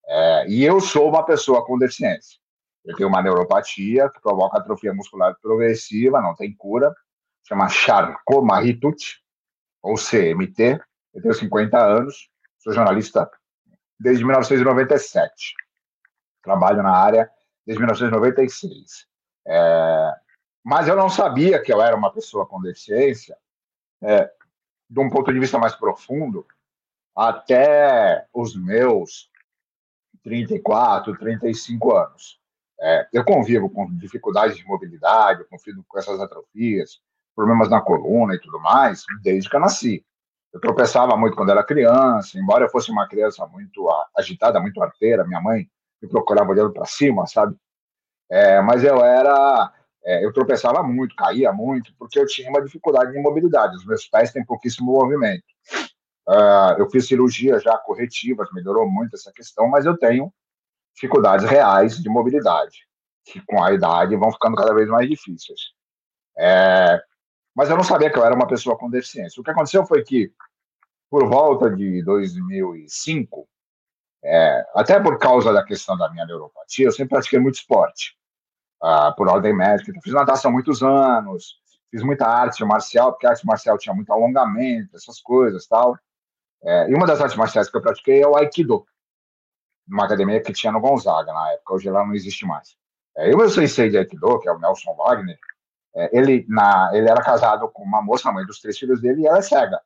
[0.07, 2.39] é, e eu sou uma pessoa com deficiência.
[2.85, 6.95] Eu tenho uma neuropatia que provoca atrofia muscular progressiva, não tem cura,
[7.43, 9.21] chama Charcot-Marie-Tooth,
[9.83, 10.81] ou CMT.
[11.13, 13.29] Eu tenho 50 anos, sou jornalista
[13.99, 15.55] desde 1997.
[16.45, 17.29] Trabalho na área
[17.67, 19.07] desde 1996.
[19.49, 20.13] É,
[20.67, 23.39] mas eu não sabia que eu era uma pessoa com deficiência,
[24.03, 24.29] é,
[24.91, 26.45] de um ponto de vista mais profundo,
[27.15, 29.31] até os meus
[30.25, 32.41] 34, 35 anos.
[32.81, 37.01] É, eu convivo com dificuldades de mobilidade, eu convivo com essas atrofias,
[37.37, 40.05] problemas na coluna e tudo mais, desde que eu nasci.
[40.53, 45.25] Eu tropeçava muito quando era criança, embora eu fosse uma criança muito agitada, muito arteira,
[45.25, 45.71] minha mãe
[46.03, 47.57] me procurava olhando para cima, sabe?
[48.29, 49.73] É, mas eu era,
[50.07, 53.75] é, eu tropeçava muito, caía muito, porque eu tinha uma dificuldade de mobilidade.
[53.75, 55.43] Os meus pés têm pouquíssimo movimento.
[56.29, 60.33] Uh, eu fiz cirurgia já corretivas, melhorou muito essa questão, mas eu tenho
[60.95, 62.87] dificuldades reais de mobilidade,
[63.25, 65.61] que com a idade vão ficando cada vez mais difíceis.
[66.39, 67.03] É,
[67.55, 69.41] mas eu não sabia que eu era uma pessoa com deficiência.
[69.41, 70.33] O que aconteceu foi que,
[71.11, 73.49] por volta de 2005,
[74.25, 78.17] é, até por causa da questão da minha neuropatia, eu sempre pratiquei muito esporte,
[78.83, 79.91] uh, por ordem médica.
[79.91, 81.57] Então, fiz natação há muitos anos,
[81.91, 85.99] fiz muita arte marcial, porque a arte marcial tinha muito alongamento, essas coisas tal.
[86.63, 88.87] É, e uma das artes marciais que eu pratiquei é o Aikido,
[89.87, 92.77] numa academia que tinha no Gonzaga na época, hoje lá não existe mais.
[93.17, 95.39] É, e o meu sensei de Aikido, que é o Nelson Wagner,
[95.95, 99.27] é, ele, na, ele era casado com uma moça, mãe dos três filhos dele, e
[99.27, 99.81] ela é cega.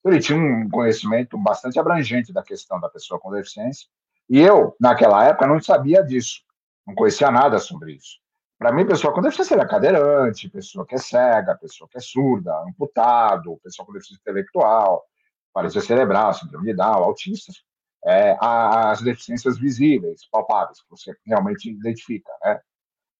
[0.00, 3.88] Então, ele tinha um conhecimento bastante abrangente da questão da pessoa com deficiência.
[4.28, 6.42] E eu, naquela época, não sabia disso,
[6.86, 8.21] não conhecia nada sobre isso.
[8.62, 12.56] Para mim, pessoa com deficiência era cadeirante, pessoa que é cega, pessoa que é surda,
[12.60, 15.04] amputado, pessoa com deficiência intelectual,
[15.52, 17.64] paralisia cerebral, síndrome de Down, autistas,
[18.06, 22.60] é, as deficiências visíveis, palpáveis, que você realmente identifica, né?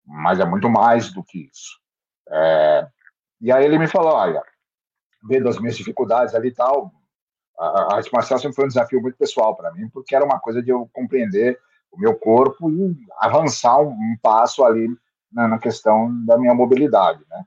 [0.07, 1.77] Mas é muito mais do que isso.
[2.31, 2.87] É,
[3.41, 4.45] e aí ele me falou, olha,
[5.25, 6.93] vendo as minhas dificuldades ali e tal,
[7.59, 10.39] a, a arte marcial sempre foi um desafio muito pessoal para mim, porque era uma
[10.39, 11.59] coisa de eu compreender
[11.91, 14.89] o meu corpo e avançar um, um passo ali
[15.33, 17.45] na, na, questão da minha mobilidade, né?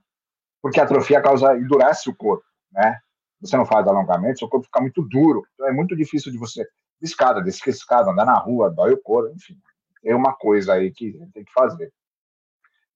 [0.60, 3.00] Porque a atrofia causa endurece o corpo, né?
[3.40, 6.66] Você não faz alongamento, seu corpo fica muito duro, então é muito difícil de você
[7.00, 9.58] escada, descer escada, andar na rua, dói o corpo, enfim,
[10.04, 11.92] é uma coisa aí que tem que fazer.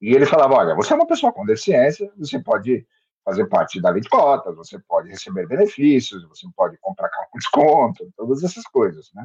[0.00, 2.86] E ele falava, olha, você é uma pessoa com deficiência, você pode
[3.22, 7.38] fazer parte da lei de cotas, você pode receber benefícios, você pode comprar carro com
[7.38, 9.24] desconto, todas essas coisas, né?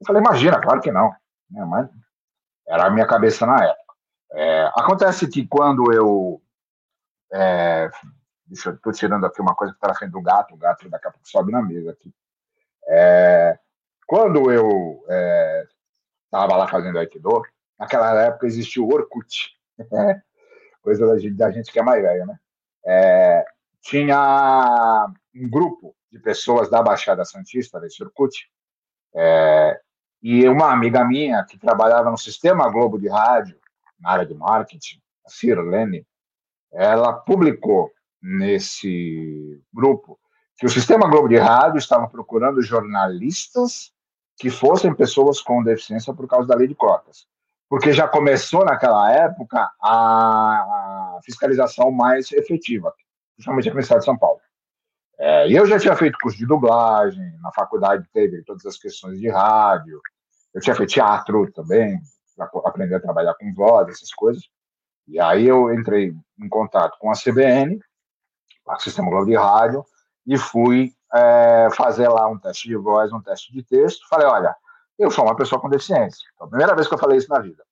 [0.00, 1.10] Eu falei, imagina, claro que não.
[1.50, 1.64] Né?
[1.64, 1.90] Mas
[2.68, 3.85] era a minha cabeça na época.
[4.32, 6.40] É, acontece que quando eu.
[7.32, 7.90] É,
[8.46, 10.88] deixa eu estou tirando aqui uma coisa que está na frente do gato, o gato
[10.88, 12.12] daqui a pouco sobe na mesa aqui.
[12.88, 13.58] É,
[14.06, 15.02] quando eu
[16.26, 17.42] estava é, lá fazendo Aikido,
[17.78, 19.56] naquela época existia o Orkut.
[20.82, 22.38] coisa da gente, da gente que é mais velha, né?
[22.86, 23.44] é,
[23.82, 28.48] tinha um grupo de pessoas da Baixada Santista, desse Orkut,
[29.14, 29.80] é,
[30.22, 33.58] e uma amiga minha que trabalhava no Sistema Globo de Rádio,
[34.00, 36.06] na área de marketing, a Sirlene,
[36.72, 37.90] ela publicou
[38.22, 40.18] nesse grupo
[40.56, 43.92] que o Sistema Globo de Rádio estava procurando jornalistas
[44.38, 47.26] que fossem pessoas com deficiência por causa da lei de cotas
[47.68, 52.92] porque já começou naquela época a fiscalização mais efetiva,
[53.34, 54.40] principalmente aqui no estado de São Paulo.
[55.18, 59.28] É, eu já tinha feito curso de dublagem, na faculdade teve todas as questões de
[59.28, 60.00] rádio,
[60.54, 61.98] eu tinha feito teatro também,
[62.38, 64.42] aprender a trabalhar com voz, essas coisas.
[65.06, 67.78] E aí eu entrei em contato com a CBN,
[68.66, 69.84] o Sistema Globo de Rádio,
[70.26, 74.08] e fui é, fazer lá um teste de voz, um teste de texto.
[74.08, 74.54] Falei, olha,
[74.98, 76.26] eu sou uma pessoa com deficiência.
[76.34, 77.64] Então, a primeira vez que eu falei isso na vida.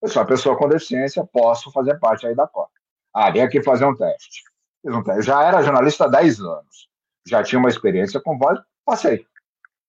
[0.00, 2.72] Eu sou uma pessoa com deficiência, posso fazer parte aí da cota.
[3.14, 4.42] Ah, vem aqui fazer um teste.
[4.80, 5.22] Fiz um teste.
[5.22, 6.88] Já era jornalista há 10 anos.
[7.26, 9.26] Já tinha uma experiência com voz, passei.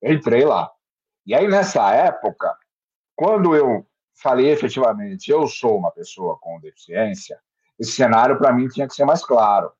[0.03, 0.69] Entrei lá.
[1.25, 2.55] E aí, nessa época,
[3.15, 7.39] quando eu falei efetivamente, eu sou uma pessoa com deficiência,
[7.79, 9.71] esse cenário para mim tinha que ser mais claro.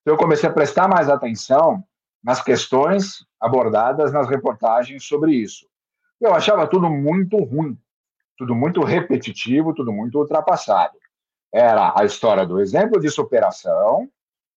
[0.00, 1.82] Então, eu comecei a prestar mais atenção
[2.22, 5.66] nas questões abordadas nas reportagens sobre isso.
[6.20, 7.76] Eu achava tudo muito ruim,
[8.36, 10.96] tudo muito repetitivo, tudo muito ultrapassado.
[11.52, 14.08] Era a história do exemplo de superação,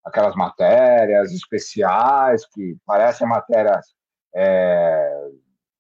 [0.03, 3.95] aquelas matérias especiais que parecem matérias
[4.35, 5.29] é,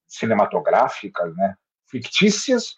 [0.07, 1.55] cinematográficas, né?
[1.87, 2.75] fictícias,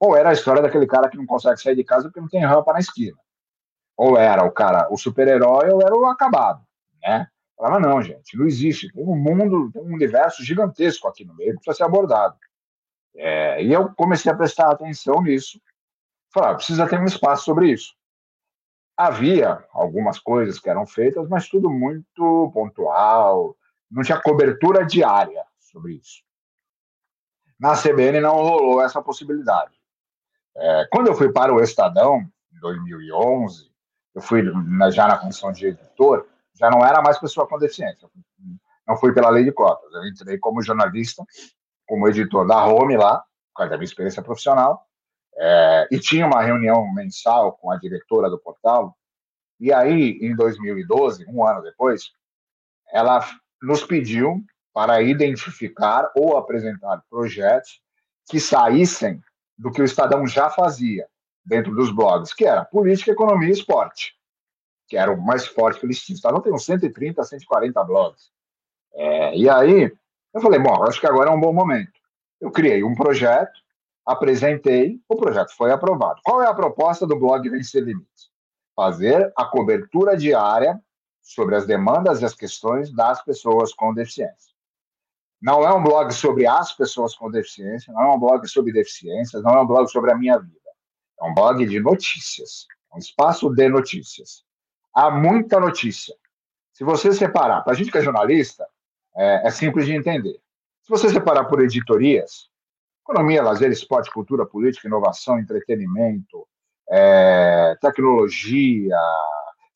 [0.00, 2.44] ou era a história daquele cara que não consegue sair de casa porque não tem
[2.44, 3.16] rampa na esquina.
[3.96, 6.62] Ou era o cara, o super-herói, ou era o acabado,
[7.02, 7.28] né?
[7.56, 8.92] Falava, não, gente, não existe.
[8.92, 12.36] Tem um mundo, tem um universo gigantesco aqui no meio que precisa ser abordado.
[13.14, 15.58] É, e eu comecei a prestar atenção nisso.
[16.32, 17.94] Falar, ah, precisa ter um espaço sobre isso.
[18.94, 23.56] Havia algumas coisas que eram feitas, mas tudo muito pontual,
[23.90, 26.22] não tinha cobertura diária sobre isso.
[27.58, 29.75] Na CBN não rolou essa possibilidade.
[30.56, 32.20] É, quando eu fui para o Estadão,
[32.52, 33.70] em 2011,
[34.14, 34.42] eu fui
[34.90, 38.08] já na condição de editor, já não era mais pessoa com deficiência.
[38.88, 39.92] Não fui pela lei de cotas.
[39.92, 41.22] Eu entrei como jornalista
[41.86, 44.86] como editor da Home lá, por causa da minha experiência profissional,
[45.36, 48.96] é, e tinha uma reunião mensal com a diretora do portal.
[49.60, 52.10] E aí, em 2012, um ano depois,
[52.90, 53.20] ela
[53.62, 54.42] nos pediu
[54.72, 57.80] para identificar ou apresentar projetos
[58.28, 59.22] que saíssem
[59.56, 61.06] do que o Estadão já fazia
[61.44, 64.14] dentro dos blogs, que era política, economia e esporte,
[64.88, 66.16] que era o mais forte que eles tinham.
[66.16, 68.30] O Estadão tem uns 130, 140 blogs.
[68.94, 69.92] É, e aí,
[70.34, 71.92] eu falei, bom, acho que agora é um bom momento.
[72.40, 73.60] Eu criei um projeto,
[74.04, 76.20] apresentei, o projeto foi aprovado.
[76.24, 78.30] Qual é a proposta do blog Vencer Limites?
[78.74, 80.80] Fazer a cobertura diária
[81.22, 84.55] sobre as demandas e as questões das pessoas com deficiência.
[85.46, 89.44] Não é um blog sobre as pessoas com deficiência, não é um blog sobre deficiências,
[89.44, 90.70] não é um blog sobre a minha vida.
[91.20, 94.42] É um blog de notícias, um espaço de notícias.
[94.92, 96.16] Há muita notícia.
[96.72, 98.66] Se você separar, para a gente que é jornalista,
[99.16, 100.36] é, é simples de entender.
[100.82, 102.50] Se você separar por editorias,
[103.04, 106.44] economia, lazer, esporte, cultura, política, inovação, entretenimento,
[106.90, 108.98] é, tecnologia,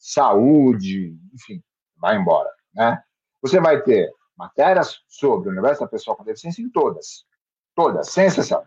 [0.00, 1.62] saúde, enfim,
[1.96, 3.00] vai embora, né?
[3.40, 7.26] Você vai ter matérias sobre o universo da pessoa com deficiência em todas,
[7.74, 8.64] todas, sem exceção.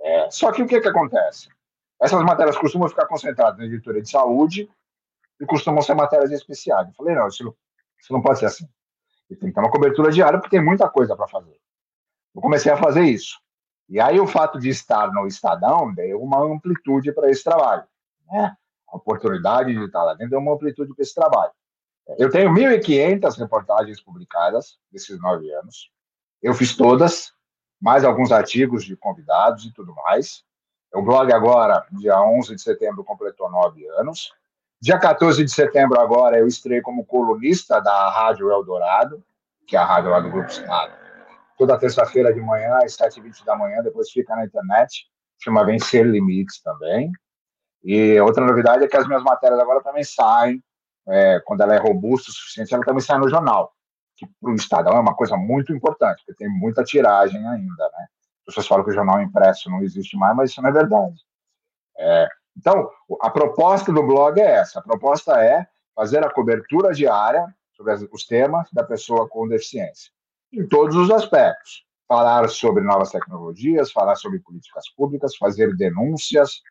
[0.00, 1.48] É, só que o que, que acontece?
[2.00, 4.70] Essas matérias costumam ficar concentradas na editoria de saúde
[5.40, 6.86] e costumam ser matérias especiais.
[6.88, 7.56] Eu falei, não, isso,
[7.98, 8.68] isso não pode ser assim.
[9.30, 11.58] E tem que ter uma cobertura diária, porque tem muita coisa para fazer.
[12.34, 13.40] Eu comecei a fazer isso.
[13.88, 17.84] E aí o fato de estar no Estadão deu uma amplitude para esse trabalho.
[18.30, 18.54] Né?
[18.88, 21.52] A oportunidade de estar lá dentro deu uma amplitude para esse trabalho.
[22.16, 25.90] Eu tenho 1.500 reportagens publicadas nesses nove anos.
[26.42, 27.32] Eu fiz todas,
[27.80, 30.42] mais alguns artigos de convidados e tudo mais.
[30.94, 34.32] O blog agora, dia 11 de setembro, completou nove anos.
[34.80, 39.22] Dia 14 de setembro, agora, eu estrei como colunista da Rádio Eldorado,
[39.66, 40.92] que é a rádio lá do Grupo Estado.
[41.58, 45.06] Toda terça-feira de manhã, às 7h20 da manhã, depois fica na internet.
[45.40, 47.12] Chama Vencer Limites também.
[47.84, 50.62] E outra novidade é que as minhas matérias agora também saem,
[51.08, 53.72] é, quando ela é robusta o suficiente, ela também sai no jornal,
[54.16, 58.06] que para o Estadão é uma coisa muito importante, porque tem muita tiragem ainda, né?
[58.40, 61.16] As pessoas falam que o jornal impresso não existe mais, mas isso não é verdade.
[61.98, 62.90] É, então,
[63.20, 68.26] a proposta do blog é essa: a proposta é fazer a cobertura diária sobre os
[68.26, 70.10] temas da pessoa com deficiência,
[70.52, 71.86] em todos os aspectos.
[72.08, 76.62] Falar sobre novas tecnologias, falar sobre políticas públicas, fazer denúncias,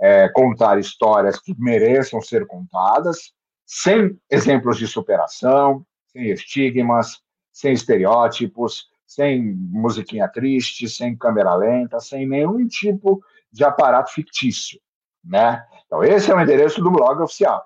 [0.00, 3.32] é, contar histórias que mereçam ser contadas,
[3.72, 7.20] sem exemplos de superação, sem estigmas,
[7.52, 14.80] sem estereótipos, sem musiquinha triste, sem câmera lenta, sem nenhum tipo de aparato fictício,
[15.24, 15.64] né?
[15.86, 17.64] Então esse é o endereço do blog oficial,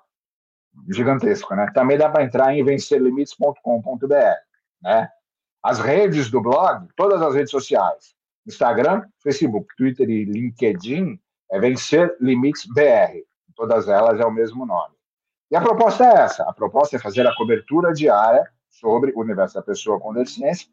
[0.91, 1.71] gigantesco, né?
[1.73, 4.15] Também dá para entrar em vencerlimites.com.br,
[4.83, 5.09] né?
[5.63, 8.13] As redes do blog, todas as redes sociais,
[8.45, 13.23] Instagram, Facebook, Twitter e LinkedIn, é Vencer Limites BR.
[13.55, 14.94] Todas elas é o mesmo nome.
[15.55, 19.55] E a proposta é essa: a proposta é fazer a cobertura diária sobre o universo
[19.55, 20.67] da pessoa com deficiência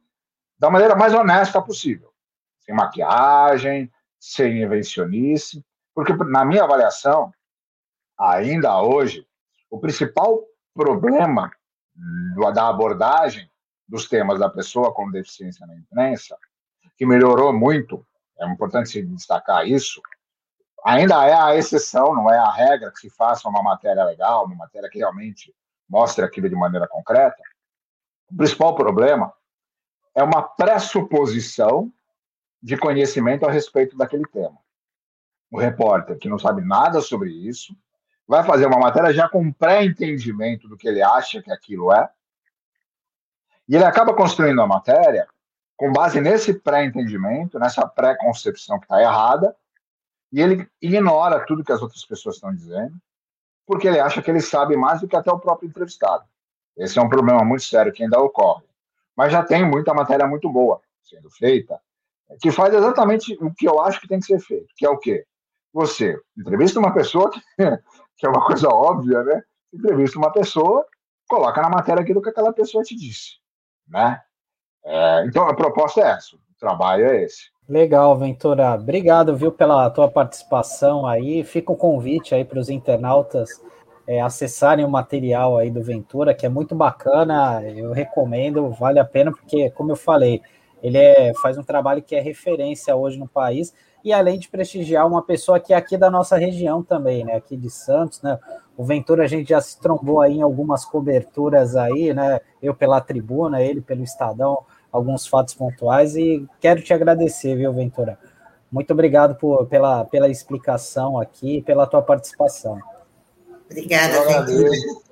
[0.58, 2.12] da maneira mais honesta possível,
[2.58, 5.64] sem maquiagem, sem invencionice,
[5.94, 7.32] porque, na minha avaliação,
[8.18, 9.24] ainda hoje,
[9.70, 10.42] o principal
[10.74, 11.52] problema
[12.52, 13.48] da abordagem
[13.86, 16.36] dos temas da pessoa com deficiência na imprensa,
[16.96, 18.04] que melhorou muito,
[18.36, 20.02] é importante destacar isso,
[20.84, 24.56] ainda é a exceção, não é a regra que se faça uma matéria legal, uma
[24.56, 25.54] matéria que realmente
[25.88, 27.42] mostre aquilo de maneira concreta.
[28.30, 29.32] O principal problema
[30.14, 31.92] é uma pressuposição
[32.62, 34.58] de conhecimento a respeito daquele tema.
[35.50, 37.76] O repórter que não sabe nada sobre isso
[38.26, 42.08] vai fazer uma matéria já com pré-entendimento do que ele acha que aquilo é,
[43.68, 45.26] e ele acaba construindo a matéria
[45.76, 49.56] com base nesse pré-entendimento, nessa pré-concepção que está errada,
[50.32, 52.94] e ele ignora tudo que as outras pessoas estão dizendo,
[53.66, 56.24] porque ele acha que ele sabe mais do que até o próprio entrevistado.
[56.76, 58.64] Esse é um problema muito sério que ainda ocorre.
[59.14, 61.78] Mas já tem muita matéria muito boa sendo feita,
[62.40, 64.96] que faz exatamente o que eu acho que tem que ser feito, que é o
[64.96, 65.26] quê?
[65.72, 67.40] Você entrevista uma pessoa, que,
[68.26, 69.42] é uma coisa óbvia, né?
[69.72, 70.86] Entrevista uma pessoa,
[71.28, 73.38] coloca na matéria aquilo que aquela pessoa te disse,
[73.86, 74.22] né?
[74.84, 77.50] É, então, a proposta é essa, trabalho é esse.
[77.68, 78.74] Legal, Ventura.
[78.74, 81.42] Obrigado, viu, pela tua participação aí.
[81.42, 83.60] Fica o convite aí para os internautas
[84.06, 87.62] é, acessarem o material aí do Ventura, que é muito bacana.
[87.62, 90.40] Eu recomendo, vale a pena, porque, como eu falei,
[90.82, 95.06] ele é, faz um trabalho que é referência hoje no país, e além de prestigiar
[95.06, 97.36] uma pessoa que é aqui da nossa região também, né?
[97.36, 98.38] Aqui de Santos, né?
[98.76, 102.40] O Ventura a gente já se trombou aí em algumas coberturas aí, né?
[102.60, 108.18] Eu pela tribuna, ele pelo Estadão alguns fatos pontuais e quero te agradecer, viu, Ventura?
[108.70, 112.78] Muito obrigado por, pela, pela explicação aqui, pela tua participação.
[113.70, 115.02] Obrigada, eu agradeço,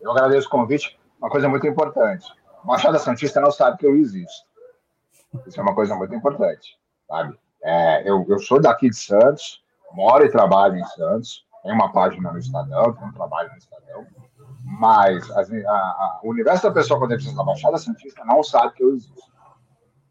[0.00, 0.98] eu agradeço o convite.
[1.18, 2.26] Uma coisa muito importante.
[2.64, 4.48] O Machado Santista não sabe que eu existo.
[5.46, 7.38] Isso é uma coisa muito importante, sabe?
[7.62, 12.32] É, eu, eu sou daqui de Santos, moro e trabalho em Santos, tenho uma página
[12.32, 14.06] no Estadão, tenho um trabalho no Estadão,
[14.64, 18.82] mas a, a, o universo da pessoa com deficiência da Baixada Santista não sabe que
[18.82, 19.30] eu existo.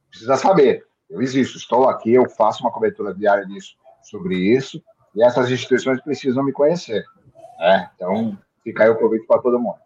[0.10, 4.82] Precisa saber, eu existo, estou aqui, eu faço uma cobertura diária disso, sobre isso,
[5.16, 7.04] e essas instituições precisam me conhecer.
[7.60, 7.90] Né?
[7.96, 9.78] Então, fica aí o convite para todo mundo.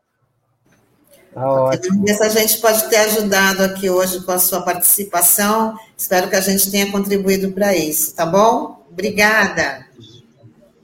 [1.34, 2.08] Tá ótimo.
[2.08, 5.76] Se a gente pode ter ajudado aqui hoje com a sua participação.
[5.98, 8.86] Espero que a gente tenha contribuído para isso, tá bom?
[8.92, 9.88] Obrigada.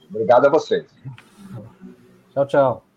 [0.08, 0.84] Obrigado a vocês.
[2.34, 2.89] Tchau, tchau.